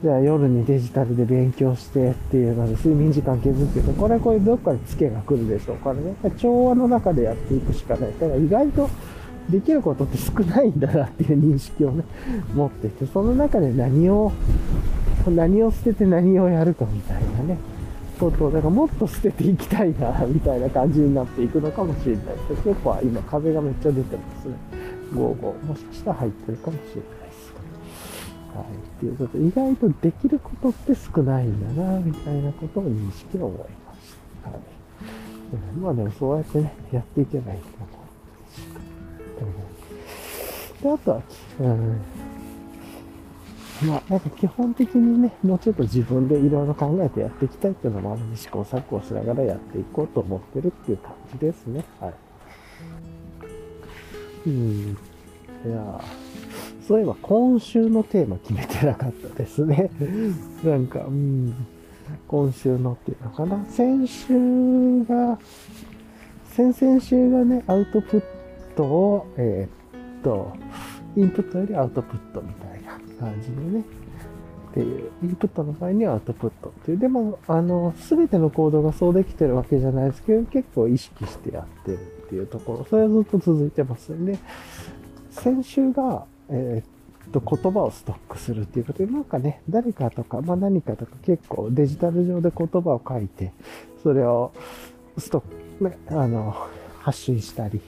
[0.03, 6.15] じゃあ夜にデジタルで勉強してっていうので睡眠時間削ってると、これはこれどっかでツケが来るでしょうからね。
[6.37, 8.11] 調和の中でやっていくしかない。
[8.13, 8.89] ただ意外と
[9.49, 12.03] できることって少ないんだなっていう認識をね、
[12.53, 14.33] 持っていて、その中で何を、
[15.25, 17.57] 何を捨てて何をやるかみたいなね。
[18.19, 22.63] ことを、だからもっと捨てていきたいな、みたいな感じになっていくのかもしれないです。
[22.63, 24.53] 結構今風がめっちゃ出てますね。
[25.13, 27.53] 午後、もしかしたら入ってるかもしれないです。
[28.55, 28.65] はい。
[28.65, 34.49] っていうことで、意外とできることって少ないんだな、みたいなことを認識を思いました。
[34.49, 34.59] はい。
[35.79, 37.67] まあでもそうやってね、やっていけばいいと
[39.41, 40.83] 思う。
[40.83, 41.21] で、あとは、
[41.59, 41.97] うん。
[43.81, 51.85] まあ、なんか基本的にね、もうちょっと自分でいろいろ考えてやっていきたいっていうのもあるんで、試行錯誤しながらやっていこうと思ってるっていう感じですね。
[51.99, 52.13] はい。
[54.45, 54.97] うん。
[55.65, 56.01] いや
[56.89, 59.91] そういえば今週のテーマ決めてなかったですね。
[60.65, 61.53] なんか、うん、
[62.27, 63.63] 今週のっていうのかな。
[63.67, 65.37] 先週が、
[66.45, 68.23] 先々週がね、アウトプッ
[68.75, 70.51] トを、えー、っと、
[71.15, 73.83] インプットよりアウトプットみたいな感じでね、
[74.71, 84.39] っていう、インプットの場合にはアウトプットっていう、でも、あの、すべてのコードがそうできてるわけじゃないですけど、結構意識してやってるっていうところ、それはずっと続いてますよね。
[85.31, 93.51] 先週が、えー、っと、言葉をストックするっていうことで、なんかね、誰かとか、まあ何かとか結構デジタル上で言葉を書いて、
[94.03, 94.51] それを
[95.17, 95.43] ストッ
[95.79, 96.55] ク、ね、あの、
[96.99, 97.81] 発信したり、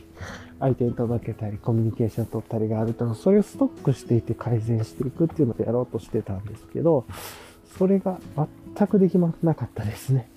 [0.60, 7.06] 相手に届けたり、コミュニケーション取ったりがあると、それをストックしていて改善していくっていうのをやろうとしてたんですけど、
[7.78, 8.20] それが
[8.76, 10.28] 全くできなかったですね。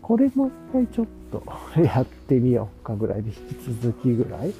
[0.00, 1.42] これも一回ちょっと
[1.80, 4.52] やってみようかぐらいで引き続きぐらい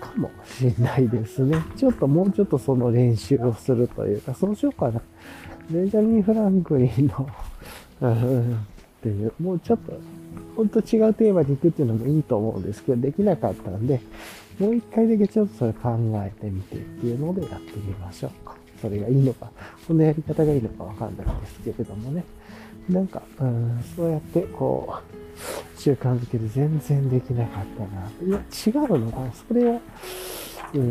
[0.00, 1.56] かもしれないですね。
[1.76, 5.00] ちょっともうちょっとその練習をするというか、そうしようかな。
[5.70, 7.26] ベンジャミン・フランクリンの
[8.02, 8.16] っ
[9.02, 9.92] ていう、もうちょっと、
[10.56, 14.00] ほんと違うテーマに行くっていうのもいいと思うんですけど、できなかったんで、
[14.58, 18.54] もう一回だけちょっとそれ考えてみてっていうのでやってみましょうか。
[18.80, 19.50] それがいいのか、
[19.88, 22.24] このやり方がいいのかわかんないんですけれどもね。
[22.88, 28.10] なんか、うん、そうやってこう、習慣づけで全然できなかったな。
[28.26, 29.32] いや、違うのかな。
[29.32, 29.80] それは、
[30.74, 30.82] うん、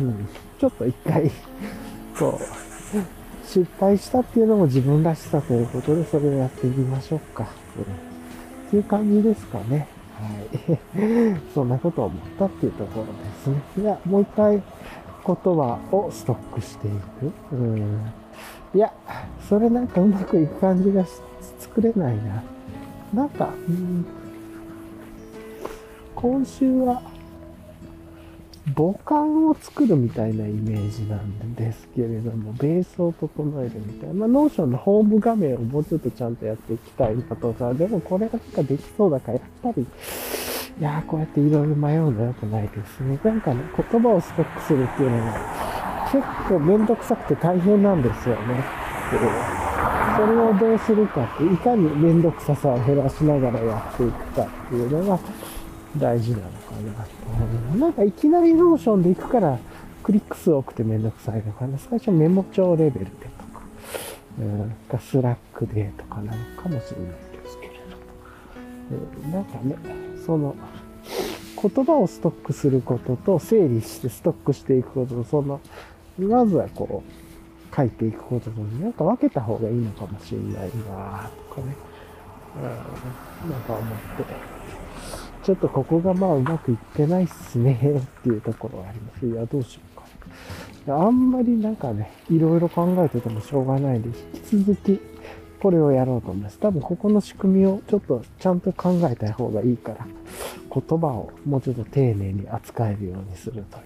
[0.00, 1.30] うん、ちょっと一回、
[2.18, 7.46] こう、失敗したっていうのも自分らしさということで、それをやってみましょうか。
[7.76, 7.86] うん、っ
[8.70, 9.88] ていう感じですかね。
[10.18, 10.28] は
[10.76, 11.40] い。
[11.52, 13.12] そんなことを思ったっていうところで
[13.44, 13.82] すね。
[13.82, 14.62] いや、もう一回言
[15.24, 17.32] 葉をストックしていく。
[17.52, 18.12] うん。
[18.74, 18.92] いや、
[19.48, 21.04] それなんかうまくいく感じが
[21.58, 22.42] 作れないな。
[23.12, 24.06] なんか、うん、
[26.14, 27.02] 今週は、
[28.76, 34.14] 母艦を作るみたいなイメージなんですけれども、ベースを整えるみたいな。
[34.14, 43.18] まあ、 Notion のホーム画面をもうちょっとちゃんとやっていきたいなとか、でもこれがしかできそうだから、やっぱり、いやー、こうやっていろいろ迷うの良くないですね。
[43.22, 45.81] なんかね、言葉をストックするっていうのは、
[46.12, 48.62] 結構めんどくさくて大変なんですよね。
[50.16, 55.18] それをどうするかって、いかにめんどくささを減らしながらやっていくかっていうのが
[55.96, 57.78] 大事なのかなと思う。
[57.78, 59.58] なんかいきなり Notion で行くから、
[60.02, 61.78] クリック数多くてめんどくさいのかな。
[61.78, 63.62] 最初メモ帳レベルでとか、
[64.38, 67.10] うん、か Slack でとかなのかもしれない
[67.42, 67.72] ですけれ
[68.90, 69.24] ど。
[69.24, 69.76] うん、なんかね、
[70.26, 70.54] その、
[71.62, 75.60] 言葉をストックすることと整理してストックしていくことと、その、
[76.24, 81.76] まずはこう、書いていくことと、なんか分けた方がいいのかもしれないなとかね。
[82.56, 83.84] うん、なんか思っ
[84.18, 84.62] て。
[85.42, 89.26] ちょっとここがまあうまくいってないっすねっていうところはあります。
[89.26, 89.80] いや、どうしよ
[90.86, 90.94] うか。
[90.94, 94.08] あんまりなんかね、いろいろ考えててもしょうがないんで、
[94.52, 95.00] 引き続き
[95.60, 96.58] これをやろうと思います。
[96.58, 100.06] 多分ここの仕組みをちょっとちゃんと考えた方がいいから、
[100.72, 103.78] 言葉をもうちょっと丁寧に扱えるようにするというか、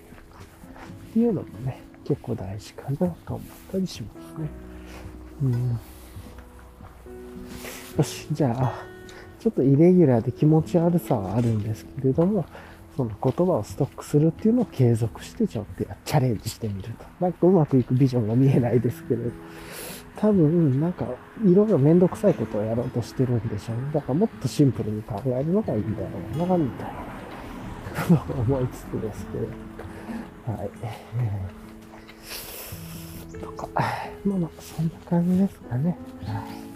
[1.11, 3.41] っていうのもね、結構大事かなと思っ
[3.73, 4.49] たりしますね。
[5.43, 5.81] うん。
[7.97, 8.85] よし、じゃあ、
[9.41, 12.45] ちょっとイレギュラーで気持ち悪さはあるんですけれども、
[12.97, 17.05] その言葉をストックするっていうのを継続してちょっとチャレンジしてみると。
[17.21, 19.31] なんかうまくいくビジョンが見えないですけれど、
[20.17, 21.07] 多分、なんか、
[21.45, 23.83] いろいろめんどくさいことをやろうとしてるんでしょうね。
[23.93, 26.09] だからもっとシンプルに考えるのがいいんだろ
[26.45, 28.25] うな、みたいな。
[28.33, 30.53] 思いつつですけど。
[30.53, 30.71] はい。
[33.41, 33.69] とか、
[34.25, 35.97] まあまあ、そんな感じですかね。
[36.25, 36.67] はい。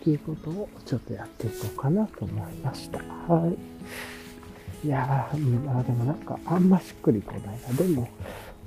[0.00, 2.98] っていうことをちょっとやっていこうかなと思いました。
[3.32, 4.86] はい。
[4.86, 7.76] いやー、まあでもなんかあんましっくりこないな。
[7.76, 8.08] でも、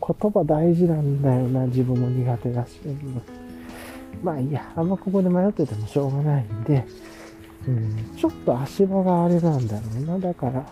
[0.02, 1.66] 言葉大事なんだよな。
[1.68, 2.80] 自分も苦手だし。
[4.22, 6.86] まあいいや、あんまここで迷っててもしょうがないんで、
[7.68, 10.20] うん、ちょっと足場があれなんだろうな。
[10.20, 10.66] だから、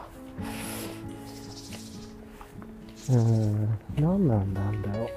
[3.10, 5.08] うーん、何なんだろう。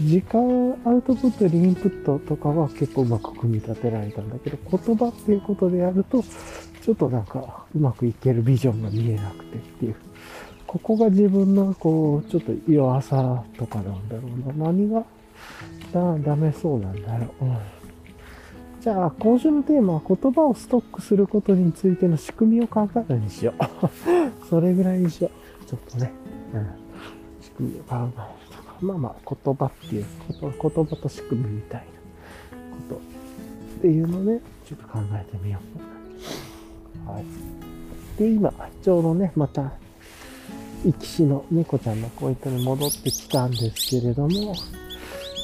[0.00, 9.96] 時間アウトプット、リインプットとかは結構うまく組み立てられたんだけど、言葉っていうことでやると、ちょっとなんかうまくいけるビジョンが見えなくてっていう。
[10.66, 14.22] ここが自分のこう、ちょっと弱さとかなんだろ
[14.52, 14.66] うな。
[14.66, 15.04] 何が
[15.92, 17.44] だダメそうなんだろう。
[17.44, 17.56] うん、
[18.80, 23.88] じゃあ、今週のテーマは言葉をストックすることについての仕組みを考えるにしよう。
[24.50, 25.30] それぐらいにしよ
[25.62, 25.64] う。
[25.66, 26.10] ちょっとね。
[26.52, 26.66] うん。
[27.40, 28.33] 仕組みを考え。
[28.80, 30.04] まあまあ、言葉っていう
[30.40, 35.58] こと、言葉と仕組みみたいなことっていうので、ちょっと考えてみよ
[37.06, 37.10] う。
[37.10, 37.24] はい。
[38.18, 38.52] で、今、
[38.82, 39.72] ちょうどね、また、
[40.84, 44.54] 生き死の猫ちゃんのポイントに戻ってきたんですけれども、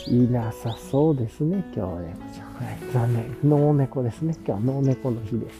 [0.07, 2.51] いなさそうですね、今日は猫ちゃん。
[2.51, 3.37] はい、残念。
[3.45, 4.35] ノー猫ですね。
[4.47, 5.57] 今日はノー猫の日です。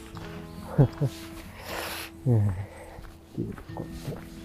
[2.27, 2.51] うん、っ
[3.35, 4.40] ていうこと。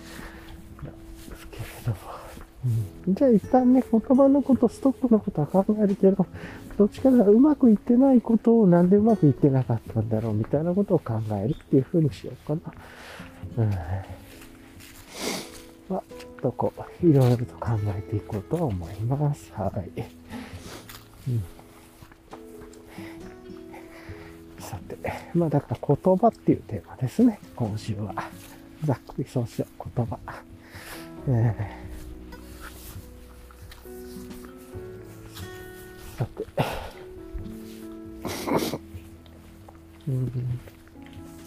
[3.06, 6.26] うん、じゃあ一旦ね、言葉のこと、ストックのことは考えるけど、
[6.76, 11.14] どっちかがうまくいってないことをなんでうまくいってなかったんだろうみたいなことを考
[11.44, 12.70] えるっていうふうにしようか
[13.56, 13.64] な。
[13.64, 13.70] うん
[15.88, 19.52] は、ちょっとこう、いろいろと考えていこうと思います。
[19.54, 20.02] はい。
[21.28, 21.42] うん、
[24.58, 24.96] さて、
[25.34, 28.14] まあだから言葉っていうテーマですね、今週は。
[28.84, 30.18] ざっくりそうしよう、言葉。
[31.28, 31.95] えー、
[36.16, 36.46] さて、
[40.08, 40.32] うん、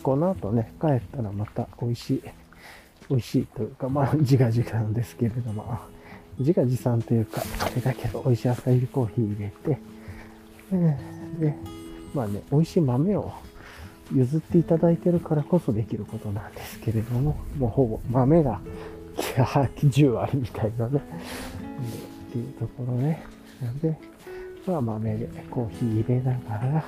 [0.04, 2.24] この後ね、帰ったらまた美味しい
[3.10, 5.80] 美味しいというか、まあ、自画自賛ですけれども、
[6.38, 9.80] 自画自賛というか、あれだけど、美味しい朝入りコーヒー入れて、
[11.40, 11.56] で、
[12.14, 13.34] まあね、美味しい豆を
[14.14, 18.62] 譲っていただいてるからこそできることなんですけれども、もうほぼ豆が
[19.18, 21.02] 10割みたいなね、
[22.30, 23.24] っていうところね。
[23.62, 23.98] なんで、
[24.70, 26.86] まあ豆でコーヒー入れながら、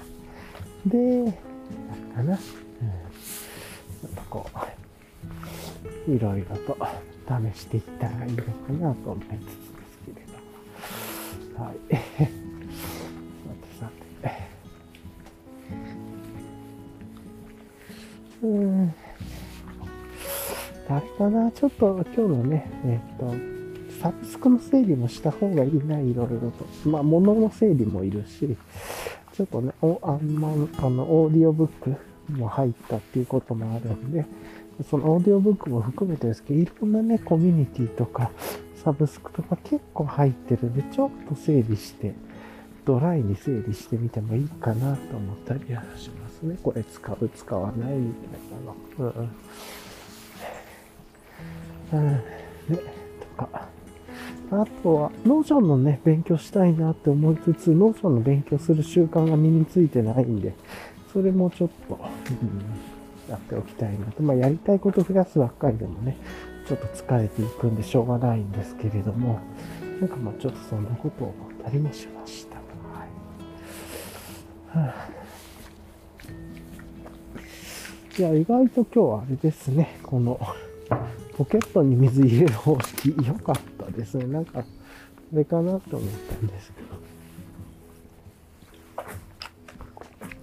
[0.85, 1.33] で、なん
[2.15, 2.39] かな、うん、やっ
[4.15, 4.49] ぱこ
[6.07, 6.77] う、いろいろと
[7.27, 11.65] 試していったらいいのかなと思いつつですけれども。
[11.65, 11.75] はい。
[11.89, 11.95] さ
[13.55, 13.89] てさ
[14.21, 14.31] て。
[18.43, 18.93] うん。
[20.89, 23.60] あれかな、ちょっと今日のね、えっ、と、
[24.01, 26.89] サブスクの整理もした方がいいな、いろいろと。
[26.89, 28.57] まあ、物の整理もいるし、
[29.33, 30.49] ちょっとね、おあんま、
[30.79, 31.95] あの、オーディオブック
[32.31, 34.25] も入ったっていうこともあるんで、
[34.89, 38.31] そのオーディオブックも含めてですけど、いろんなね、コミュニティとか、
[38.83, 42.15] サブスクとか結構入ってるんで、ちょっと整理して、
[42.85, 46.57] ドライに整理してみてもいいかなと思ったりはしますね。
[46.63, 48.39] これ使う、使わないみたい
[48.99, 49.31] なの。
[51.91, 52.07] うん。
[52.07, 52.13] うん。
[52.15, 52.23] ね、
[53.37, 53.67] とか。
[54.51, 60.53] あとは、 Notionのね、勉強したいなって思いつつ、 Notionの勉強する習慣が身についてないんで、
[61.13, 62.91] それもちょっと、うん
[63.31, 64.21] やっておきたいなと。
[64.21, 66.17] まあ、やりたいこと増やすばっかりでもね、
[66.67, 69.39] ちょっと疲れていくんでしょうがないんですけれども、
[69.99, 72.57] なんかまあちょっとそんなことを思ったりもしました。
[72.57, 73.05] は
[74.75, 74.87] い。
[74.87, 75.07] はあ、
[78.17, 80.39] いや、意外と今日はあれですね、この、
[81.41, 84.27] ポケットに水入れる方式良かったですね。
[84.27, 84.63] なんか、あ
[85.33, 86.87] れかなと思ったんですけど。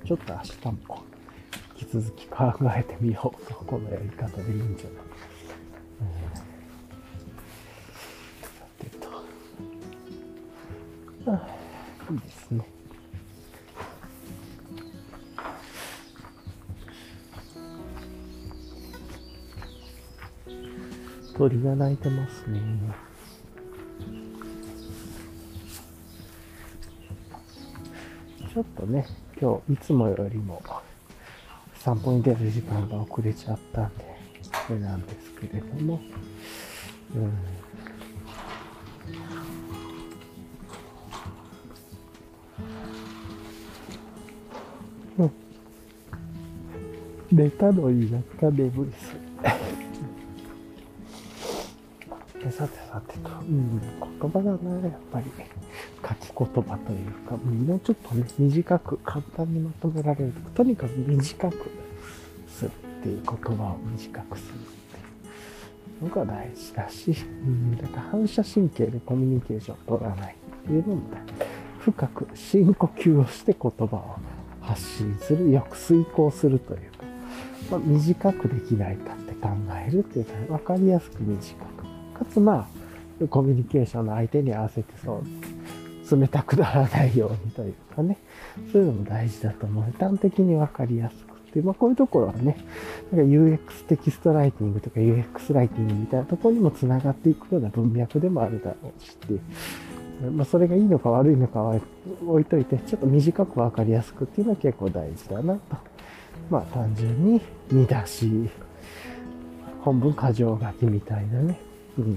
[0.04, 1.04] ちょっと明日も
[1.80, 4.96] 引き続き考えてみようと、このやり方でいいんじゃない、
[6.00, 6.16] うん、
[8.42, 9.08] さてと。
[12.12, 12.77] いいですね。
[21.38, 22.60] 鳥が鳴いてますね。
[28.52, 29.06] ちょっとね、
[29.40, 30.60] 今日いつもよりも
[31.76, 34.04] 散歩に出る時間が遅れちゃったんで、
[34.66, 36.00] これなんですけれども、
[37.14, 37.32] うん、
[47.30, 49.07] 寝たのになった眠いです。
[52.50, 53.80] さてさてと、うん、
[54.20, 55.26] 言葉だな、やっぱり。
[56.02, 61.70] 書き言葉というか、もうちょっとね、短く、簡単にまとめられると、とにかく短く
[62.48, 71.58] するっていう言葉を短くするっていうのが大事だし、うん、だから反射神経でコミュニケーションを取らないっていうのも大事。
[71.80, 74.16] 深く深呼吸をして言葉を
[74.60, 76.98] 発信する、よく遂行するというか、
[77.70, 79.48] まあ、短くできないかって考
[79.86, 81.77] えるっていうか、わかりやすく短く。
[82.18, 82.68] かつま
[83.22, 88.18] あ、コミュニケーションの相手に合わせてそう、冷たくならないようにというかね、
[88.72, 89.84] そういうのも大事だと思う。
[89.98, 92.56] 端的にわかりやすくて、まあこういうところはね、
[93.12, 99.40] なんか UX テキストライティングとか UX ライティングみたいなところにも繋がっていくような文脈でもあるだろうしって。
[100.32, 101.80] まあ、それがいいのか悪いのかは
[102.26, 105.60] 置いといて、ちょっと短くわかりやすくっていうのは結構大事だなと。
[106.50, 107.40] まあ単純に
[107.70, 108.50] 見出し、
[109.82, 111.67] 本文過剰書きみたいなね。
[111.98, 112.16] うん。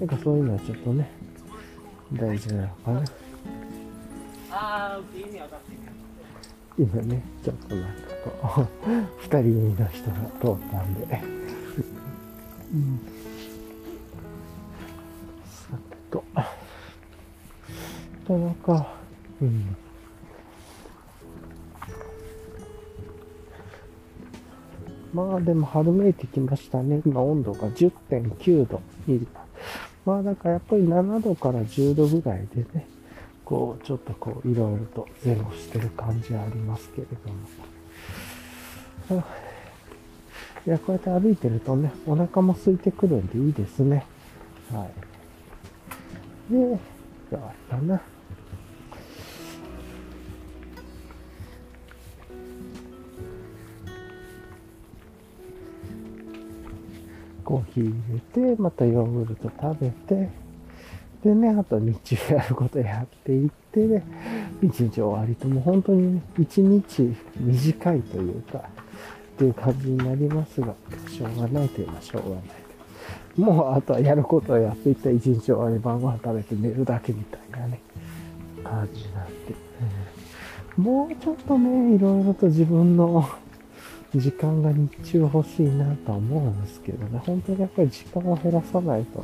[0.00, 1.10] なんかそういうのはちょっとね、
[2.12, 3.04] 大事なのかな。
[6.78, 8.00] 今ね、ちょっとなんか
[8.42, 8.68] こう、
[9.18, 11.22] 二人組の人が通ったんで。
[12.74, 13.00] うん
[16.12, 16.22] と。
[16.34, 16.42] な
[18.26, 18.94] かなか、
[19.40, 19.76] うん。
[25.12, 27.02] まあでも春めいてきましたね。
[27.04, 28.80] 今温度が10.9度。
[30.04, 32.86] まあだからやっぱり7度から10度ぐらいでね、
[33.44, 37.06] こうちょっとこういろいろと前後してる感じはありますけれ
[39.08, 39.24] ども。
[40.64, 44.06] いや、こうやって歩いてるとね、お腹も空いてくるんでいいですね。
[44.72, 44.88] は
[46.50, 46.52] い。
[46.52, 46.78] で、
[47.30, 48.00] があったな。
[57.52, 57.94] コーヒー入
[58.40, 60.30] れて、またヨーグルト食べて、
[61.22, 64.02] でね、あと日中やることやっていってね、
[64.62, 68.62] 一日終わりともう本当にね、一日短いというか、っ
[69.36, 70.74] ていう感じになりますが、
[71.10, 72.42] しょうがないといえばしょうがない。
[73.36, 77.82] もうあとはやることをやっていった一日終わり晩ご飯食べて寝るだけみたいなね、
[78.64, 79.54] 感じになって。
[80.78, 83.28] もうちょっとね、いろいろと自分の
[84.14, 89.20] 時間が日中欲しいなとは思うんですけどね、本当にやっぱり時間を減らさないと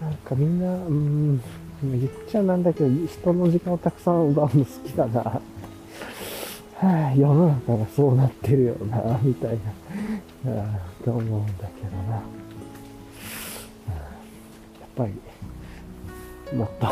[0.00, 0.08] な。
[0.08, 1.40] なんかみんな、うん、
[1.82, 5.20] 言っちゃなんだけど、人の時間をたくさん奪うの好きだな。
[5.22, 5.40] は
[6.80, 9.58] あ、世の中がそうなってるよな、みたい
[10.44, 12.16] な、と思うんだけどな。
[12.16, 12.22] や
[14.86, 15.12] っぱり、
[16.56, 16.86] もっと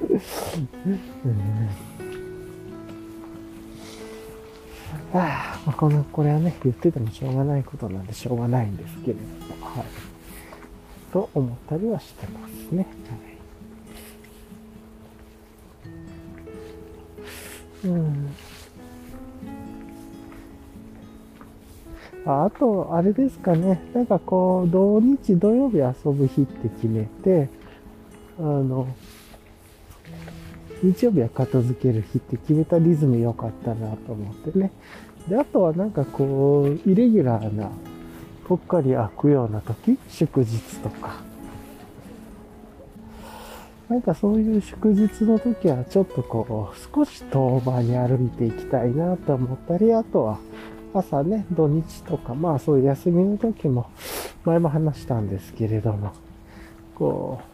[5.12, 9.20] ああ、この、これはね、言っててもしょうがないことなんでしょうがないんですけれど
[9.56, 9.84] も、はい。
[11.12, 12.86] と思ったりはしてますね。
[17.84, 17.88] はい。
[17.88, 18.30] うん。
[22.26, 23.80] ああと、あれですかね。
[23.94, 27.48] なんかこう、土日土曜日遊ぶ日って決めて、
[28.38, 28.86] あの、
[30.82, 34.72] 日曜日は片付ける日って決めたリズム良かったなと思ってね。
[35.28, 37.70] で、あとはなんかこう、イレギュラーな、
[38.46, 41.22] ぽっかり開くような時、祝日とか。
[43.88, 50.38] なんかそういう祝日の時はちょっとこう、少し遠場に歩いていきたいなと思ったり、あとは
[50.94, 53.90] 朝ね、土日とか、まあそういう休みの時も、
[54.44, 56.12] 前も話したんですけれども、
[56.94, 57.49] こう、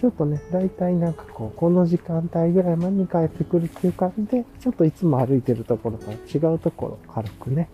[0.00, 7.68] ちょっとね、大体なんかこう、この時間帯ぐらいまでに帰ってくるっていう感じで、ちょっといつも歩いてるところとは違うところ、軽くね、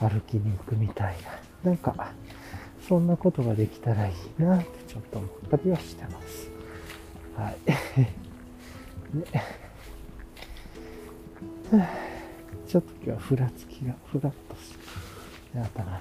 [0.00, 1.16] 歩きに行くみたい
[1.62, 1.72] な。
[1.72, 2.12] なんか、
[2.88, 6.50] そんなことができたらいいなってちょっと思ったりはしてます。
[7.36, 7.56] はい。
[9.18, 9.26] ね。
[12.66, 14.72] ちょっと今日はふらつきが、ふらっとし
[15.52, 16.00] て、やったな。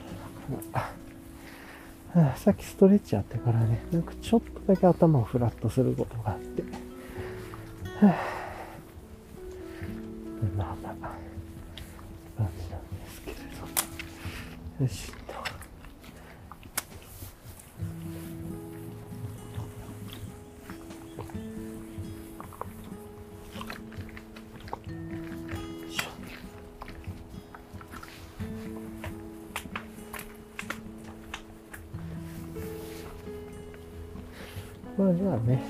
[2.35, 6.61] さっきストレッチやってからね、なんかちょっとだけ頭をフラットすることがあって、
[8.05, 8.15] はあ、
[10.57, 11.11] まあまあ、
[12.37, 13.37] 感じなんですけれ
[14.77, 14.83] ど。
[14.83, 15.20] よし。
[35.01, 35.63] まあじゃあね、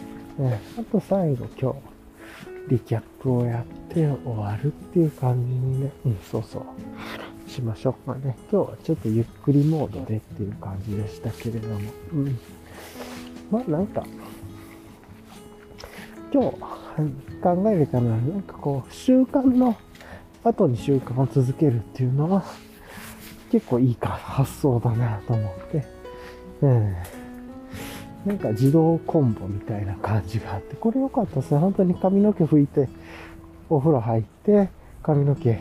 [0.77, 1.79] あと最後今日、
[2.67, 6.65] リキャップをやって終わるっていう感じにね、うん、そうそ
[7.47, 8.35] う、しましょうかね。
[8.51, 11.79] 今日はちょっとゆっくりモードでっていう感じでしたけれども、
[12.11, 12.39] うん。
[13.49, 14.03] まあなんか、
[16.33, 16.59] 今日
[17.41, 19.77] 考えれたのは、なんかこう、習慣の
[20.43, 22.43] 後に習慣を続けるっていうのは、
[23.49, 25.85] 結構いいか発想だなと思って、
[26.63, 26.95] うん。
[28.25, 31.59] なんか自動コンボみたいな感じがあって、これ良かったですね。
[31.59, 32.87] 本当に髪の毛拭いて、
[33.69, 34.69] お風呂入って、
[35.01, 35.59] 髪の毛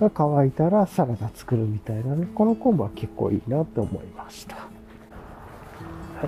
[0.00, 2.28] が乾いたらサラダ作るみたいなね。
[2.34, 4.56] このコンボは結構いいなって思いました。
[4.56, 4.62] は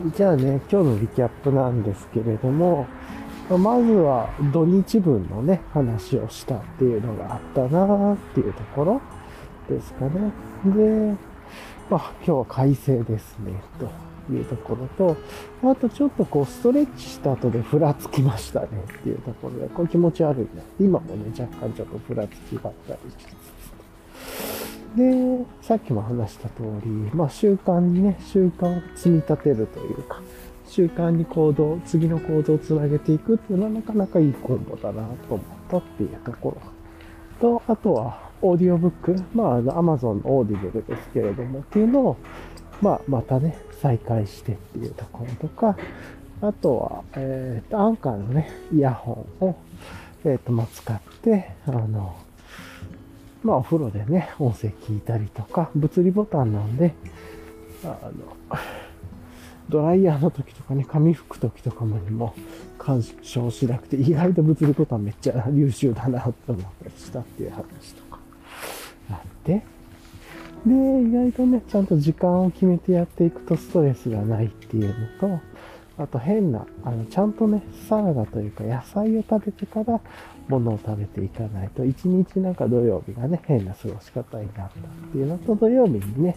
[0.07, 2.87] い、じゃあね、今日のリキャップなんですけれども、
[3.49, 9.01] まずは土日分のね、話をしたっていうのがあったなっていうところ
[9.67, 10.31] ですかね。
[10.67, 11.17] で、
[11.89, 15.17] まあ今日は快晴ですね、というところと、
[15.71, 20.63] あとちょっとこうストレッチした後でふらつきましたねっていうところで、これ気持ち悪いな。
[20.81, 23.25] 今もね、若干ちょっとふらつきがあったりしつ
[24.95, 24.97] つ。
[24.97, 30.21] で、さっきも話した通り、まあ習慣にね、習慣を積み立てるというか、
[30.67, 35.41] 習慣に行動、次の行動をつなげていくっていうのはなかなかいいコンボだなと思っ
[35.71, 36.79] たっていうところ。
[37.41, 42.17] と、あとは、オーディオブック、まあ、あの、アマゾンの Audible ですけれども、っていうのを、
[42.81, 45.77] まあ、またね、再開してっていうところとか、
[46.41, 49.57] あとは、えっ、ー、と、 Anker のね、イヤホンを、
[50.25, 52.17] えっ、ー、と、ま、使って、あの、
[53.43, 56.95] まあ、お風呂でね、音声聞いたりとか、物理ボタンなんで、
[57.85, 58.59] あの、
[59.69, 62.35] ドライヤーの時とかね、髪拭く時とかもにも
[62.79, 68.19] 干渉しなくて、意外と物理ボタンめっちゃ優秀だなって思ったりしたっていう話とか
[69.11, 69.63] あって、
[70.67, 75.41] で、意外とね、ちゃんと時間を決めてやっていくとストレスがないっていうのと、
[75.99, 80.01] あと変な、あの、ちゃんとね、サラダというか野菜を食べてから
[80.49, 84.71] 物を食べていかないと、一日なんか土曜日がね、変な過ごし方になったっ
[85.13, 86.37] ていうのと、土曜日にね、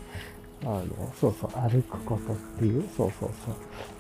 [0.64, 0.84] あの、
[1.19, 3.56] そうそう、歩くことっていう、そうそうそう、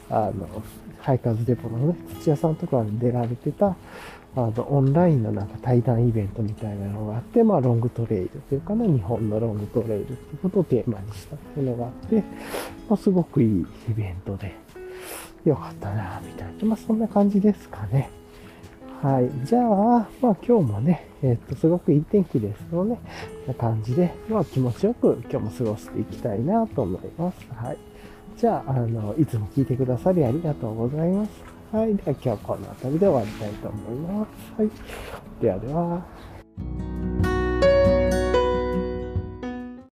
[0.09, 0.63] あの、
[0.99, 3.75] ハイカーズデポのね、土屋さんとかに出られてた、
[4.35, 12.23] あの、オンラインのなんか対談イベントみたいなのがあって、まあ、ロングトレイルというかね、日本のロングトレイルっていうことをテーマにしたっていうのがあって、
[12.89, 14.55] まあ、すごくいいイベントで、
[15.43, 16.65] よかったな、みたいな。
[16.65, 18.09] まあ、そんな感じですかね。
[19.01, 19.47] はい。
[19.47, 19.65] じゃあ、
[20.21, 22.99] まあ今日もね、えっ、と、すごくいい天気ですの、ね、
[23.47, 27.47] な感じで、まあ気持ちよく今日も過ごしていきたいなと思います。
[27.51, 27.77] はい。
[28.37, 31.50] じゃあ、あの、いつも聞いてくださりありがとうございます。
[31.71, 31.95] はい。
[31.95, 34.61] では今日はこの辺りで終わりたいと思います。
[34.61, 34.71] はい。
[35.41, 37.40] ではでは。